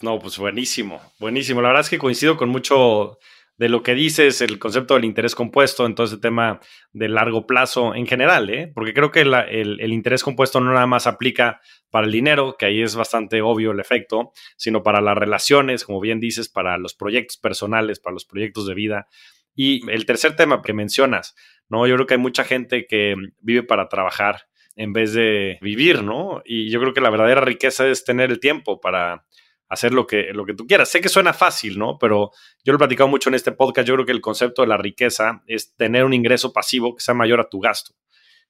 [0.00, 1.62] No, pues buenísimo, buenísimo.
[1.62, 3.18] La verdad es que coincido con mucho
[3.58, 6.60] de lo que dices, el concepto del interés compuesto, en todo ese tema
[6.92, 8.70] de largo plazo en general, ¿eh?
[8.74, 11.60] porque creo que el, interés compuesto no nada más aplica
[11.90, 16.00] para el dinero, que ahí es bastante obvio el efecto, sino para las relaciones, como
[16.00, 19.08] bien dices, para los proyectos personales, para los proyectos de vida.
[19.54, 21.34] Y el tercer tema que mencionas,
[21.70, 21.86] ¿no?
[21.86, 24.42] Yo creo que hay mucha gente que vive para trabajar
[24.74, 26.42] en vez de vivir, ¿no?
[26.44, 29.24] Y yo creo que la verdadera riqueza es tener el tiempo para
[29.68, 30.90] hacer lo que, lo que tú quieras.
[30.90, 31.98] Sé que suena fácil, ¿no?
[31.98, 32.30] Pero
[32.64, 33.86] yo lo he platicado mucho en este podcast.
[33.86, 37.14] Yo creo que el concepto de la riqueza es tener un ingreso pasivo que sea
[37.14, 37.94] mayor a tu gasto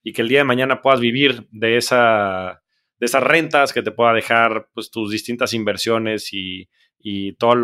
[0.03, 2.63] y que el día de mañana puedas vivir de, esa,
[2.99, 6.69] de esas rentas que te pueda dejar pues, tus distintas inversiones y,
[7.09, 7.57] y todas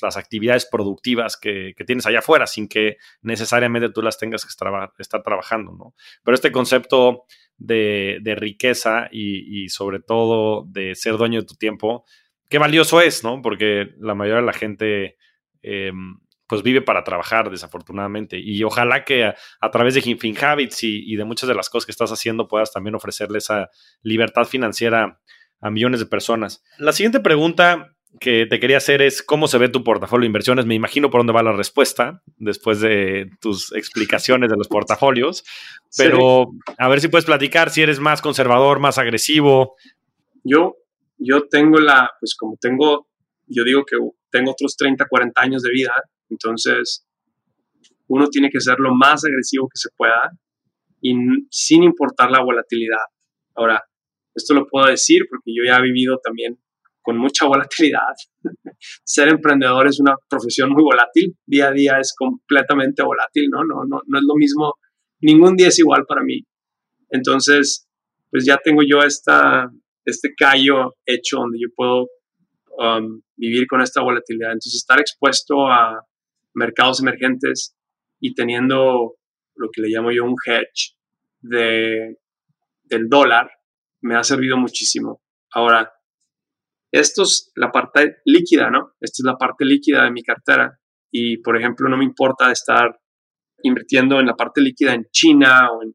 [0.00, 5.22] las actividades productivas que, tienes allá afuera sin que necesariamente tú las tengas que estar,
[5.24, 5.94] trabajando, ¿no?
[6.22, 7.24] Pero este concepto
[7.56, 12.04] de, riqueza y, y, sobre todo de ser dueño de tu tiempo,
[12.52, 13.40] qué valioso es, ¿no?
[13.40, 15.16] Porque la mayoría de la gente
[15.62, 18.38] em, pues vive para trabajar, desafortunadamente.
[18.38, 21.92] Y ojalá que a, través de Fin Habits y, de muchas de las cosas que
[21.92, 23.70] estás haciendo puedas también ofrecerle esa
[24.02, 25.18] libertad financiera
[25.62, 26.62] a millones de personas.
[26.76, 30.66] La siguiente pregunta que te quería hacer es cómo se ve tu portafolio de inversiones.
[30.66, 35.44] Me imagino por dónde va la respuesta después de tus explicaciones de los portafolios,
[35.96, 39.76] pero a ver si puedes platicar si eres más conservador, más agresivo.
[40.44, 40.76] Yo
[41.24, 43.08] yo tengo la, pues como tengo,
[43.46, 43.96] yo digo que
[44.30, 45.92] tengo otros 30, 40 años de vida,
[46.28, 47.06] entonces
[48.08, 50.30] uno tiene que ser lo más agresivo que se pueda
[51.00, 51.14] y
[51.50, 53.04] sin importar la volatilidad.
[53.54, 53.82] Ahora,
[54.34, 56.58] esto lo puedo decir porque yo ya he vivido también
[57.02, 58.14] con mucha volatilidad.
[59.04, 63.64] Ser emprendedor es una profesión muy volátil, día a día es completamente volátil, ¿no?
[63.64, 64.74] No, no, no es lo mismo,
[65.20, 66.44] ningún día es igual para mí.
[67.10, 67.88] Entonces,
[68.30, 69.70] pues ya tengo yo esta,
[70.04, 72.08] este callo hecho donde yo puedo
[72.78, 74.52] um, vivir con esta volatilidad.
[74.52, 76.04] Entonces, estar expuesto a
[76.54, 77.76] mercados emergentes
[78.20, 79.16] y teniendo
[79.54, 80.96] lo que le llamo yo un hedge
[81.40, 82.18] de,
[82.84, 83.50] del dólar
[84.00, 85.22] me ha servido muchísimo.
[85.52, 85.92] Ahora,
[86.92, 88.94] esto es la parte líquida, ¿no?
[89.00, 90.78] Esta es la parte líquida de mi cartera
[91.10, 92.98] y, por ejemplo, no me importa estar
[93.62, 95.94] invirtiendo en la parte líquida en China o en,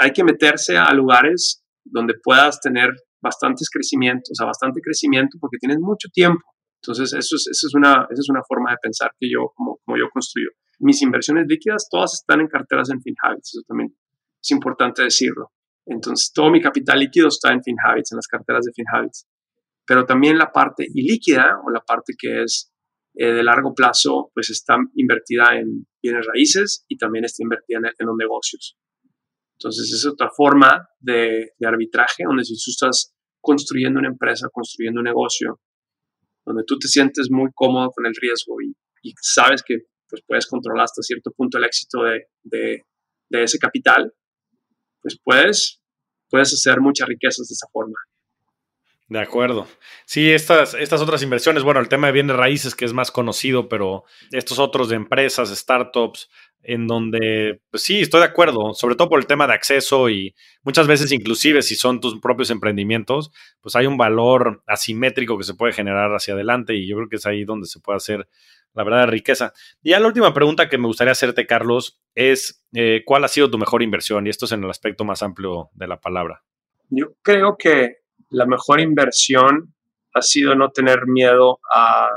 [0.00, 5.58] hay que meterse a lugares donde puedas tener bastantes crecimientos, o sea, bastante crecimiento porque
[5.58, 6.42] tienes mucho tiempo.
[6.82, 9.78] Entonces, eso es, eso es, una, esa es una forma de pensar que yo, como,
[9.98, 10.50] yo construyo.
[10.78, 13.96] Mis inversiones líquidas todas están en carteras en FinHabits, eso también
[14.40, 15.50] es importante decirlo.
[15.86, 19.26] Entonces, todo mi capital líquido está en FinHabits, en las carteras de FinHabits.
[19.86, 22.70] Pero también la parte ilíquida o la parte que es
[23.14, 28.06] eh, de largo plazo, pues está invertida en bienes raíces y también está invertida en,
[28.06, 28.76] los negocios.
[29.60, 35.04] Entonces, es otra forma de, arbitraje donde si tú estás construyendo una empresa, construyendo un
[35.04, 35.60] negocio,
[36.46, 38.74] donde tú te sientes muy cómodo con el riesgo y,
[39.20, 39.78] sabes que
[40.08, 42.84] pues, puedes controlar hasta cierto punto el éxito de, de,
[43.30, 44.12] de ese capital,
[45.02, 45.80] pues puedes,
[46.28, 47.98] puedes hacer muchas riquezas de esa forma.
[49.08, 49.66] De acuerdo.
[50.04, 53.66] Sí, estas, estas otras inversiones, bueno, el tema de bienes raíces que es más conocido,
[53.68, 56.28] pero estos otros de empresas, startups,
[56.62, 60.34] en donde, pues sí, estoy de acuerdo, sobre todo por el tema de acceso y
[60.62, 63.30] muchas veces inclusive si son tus propios emprendimientos,
[63.62, 67.16] pues hay un valor asimétrico que se puede generar hacia adelante y yo creo que
[67.16, 68.28] es ahí donde se puede hacer
[68.74, 69.54] la verdad de riqueza.
[69.82, 73.50] Y ya la última pregunta que me gustaría hacerte, Carlos, es eh, ¿cuál ha sido
[73.50, 74.26] tu mejor inversión?
[74.26, 76.44] Y esto es en el aspecto más amplio de la palabra.
[76.90, 77.98] Yo creo que
[78.30, 79.74] la mejor inversión
[80.14, 82.08] ha sido no tener miedo a,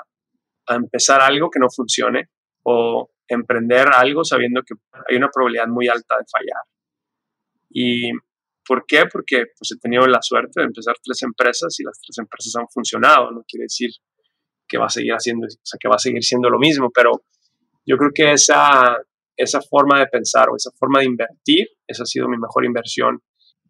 [0.68, 2.30] empezar algo que no funcione
[2.64, 4.74] o emprender algo sabiendo que
[5.10, 6.64] hay una probabilidad muy alta de fallar.
[7.70, 8.12] ¿Y
[8.66, 9.04] por qué?
[9.12, 12.70] Porque pues, he tenido la suerte de empezar tres empresas y las tres empresas han
[12.70, 13.32] funcionado.
[13.32, 13.90] No quiere decir
[14.66, 17.24] que va a seguir haciendo, o sea, que va a seguir siendo lo mismo, pero
[17.86, 18.98] yo creo que esa,
[19.36, 23.22] esa forma de pensar o esa forma de invertir, esa ha sido mi mejor inversión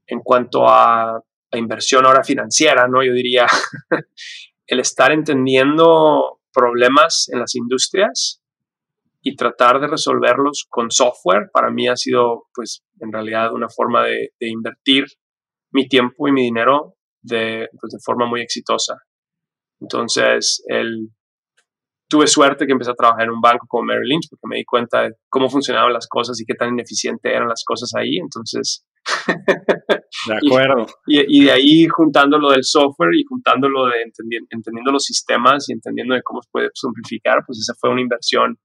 [0.06, 1.20] en cuanto a
[1.52, 3.04] la inversión ahora financiera, ¿no?
[3.04, 3.46] Yo diría
[4.68, 8.42] el estar entendiendo problemas en las industrias
[9.22, 14.06] y tratar de resolverlos con software, para mí ha sido, pues, en realidad una forma
[14.06, 15.06] de, invertir
[15.72, 18.98] mi tiempo y mi dinero de, pues, de forma muy exitosa.
[19.80, 20.64] Entonces,
[22.08, 24.66] tuve suerte que empecé a trabajar en un banco como Merrill Lynch porque me di
[24.66, 28.18] cuenta de cómo funcionaban las cosas y qué tan ineficiente eran las cosas ahí.
[28.18, 28.86] Entonces,
[30.28, 30.86] de acuerdo.
[31.08, 35.74] Y, de ahí juntando lo del software y juntando lo de entendiendo, los sistemas y
[35.74, 38.58] entendiendo de cómo se puede simplificar, pues esa fue una inversión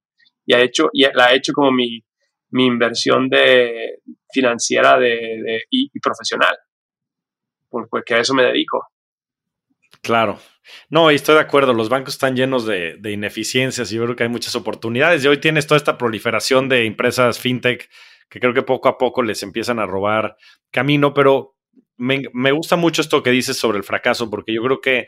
[0.45, 2.05] y, ha hecho, y la he hecho como mi,
[2.51, 4.01] mi inversión de,
[4.32, 6.57] financiera de, y, profesional,
[7.68, 8.87] porque a eso me dedico.
[10.03, 10.39] Claro.
[10.91, 14.16] No, y estoy de acuerdo, los bancos están llenos de, de, ineficiencias y yo creo
[14.16, 15.24] que hay muchas oportunidades.
[15.24, 17.89] Y hoy tienes toda esta proliferación de empresas fintech
[18.29, 20.37] que creo que poco a poco les empiezan a robar
[20.70, 21.57] camino, pero
[21.97, 25.07] me, me gusta mucho esto que dices sobre el fracaso, porque yo creo que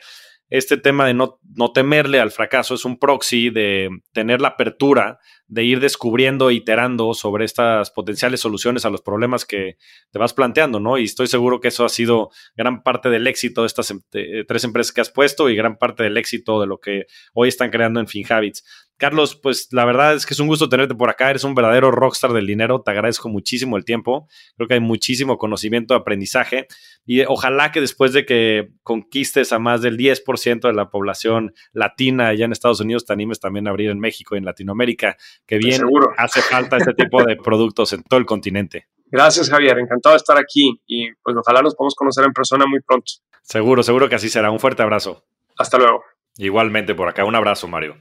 [0.51, 5.19] este tema de no, no, temerle al fracaso es un proxy de tener la apertura
[5.49, 9.79] de ir descubriendo, iterando sobre estas potenciales soluciones a los problemas que
[10.11, 10.99] te vas planteando, ¿no?
[10.99, 14.01] Y estoy seguro que eso ha sido gran parte del éxito de estas em,
[14.47, 17.71] tres empresas que has puesto y gran parte del éxito de lo que hoy están
[17.71, 18.63] creando en FinHabits.
[18.99, 21.31] Carlos, pues la verdad es que es un gusto tenerte por acá.
[21.31, 22.83] Eres un verdadero rockstar del dinero.
[22.83, 24.29] Te agradezco muchísimo el tiempo.
[24.57, 26.67] Creo que hay muchísimo conocimiento, aprendizaje.
[27.07, 32.27] Y ojalá que después de que conquistes a más del 10% de la población latina
[32.27, 35.17] allá en Estados Unidos, te animes también a abrir en México y en Latinoamérica,
[35.47, 35.83] que bien
[36.17, 38.87] hace falta este tipo de productos en todo el continente.
[39.07, 39.79] Gracias, Javier.
[39.79, 43.13] Encantado de estar aquí y pues ojalá nos podamos conocer en persona muy pronto.
[43.43, 44.51] Seguro, seguro que así será.
[44.51, 45.25] Un fuerte abrazo.
[45.57, 46.05] Hasta luego.
[46.37, 47.25] Igualmente por acá.
[47.25, 47.97] Un abrazo, Mario.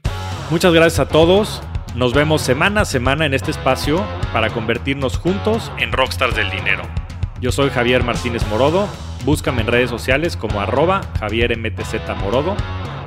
[0.49, 1.61] Muchas gracias a todos.
[1.95, 6.83] Nos vemos semana a semana en este espacio para convertirnos juntos en rockstars del dinero.
[7.39, 8.87] Yo soy Javier Martínez Morodo.
[9.23, 12.55] Búscame en redes sociales como arroba Javier MTZ Morodo.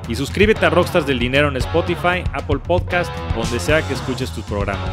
[0.09, 4.45] Y suscríbete a Rockstars del Dinero en Spotify, Apple Podcast, donde sea que escuches tus
[4.45, 4.91] programas.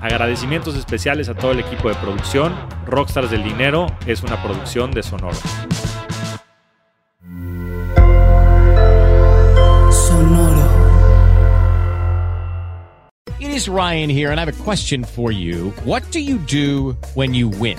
[0.00, 2.54] Agradecimientos especiales a todo el equipo de producción.
[2.86, 5.38] Rockstars del Dinero es una producción de Sonoro.
[13.62, 15.70] is Ryan here, and I have a question for you.
[15.84, 17.78] What do you do when you win?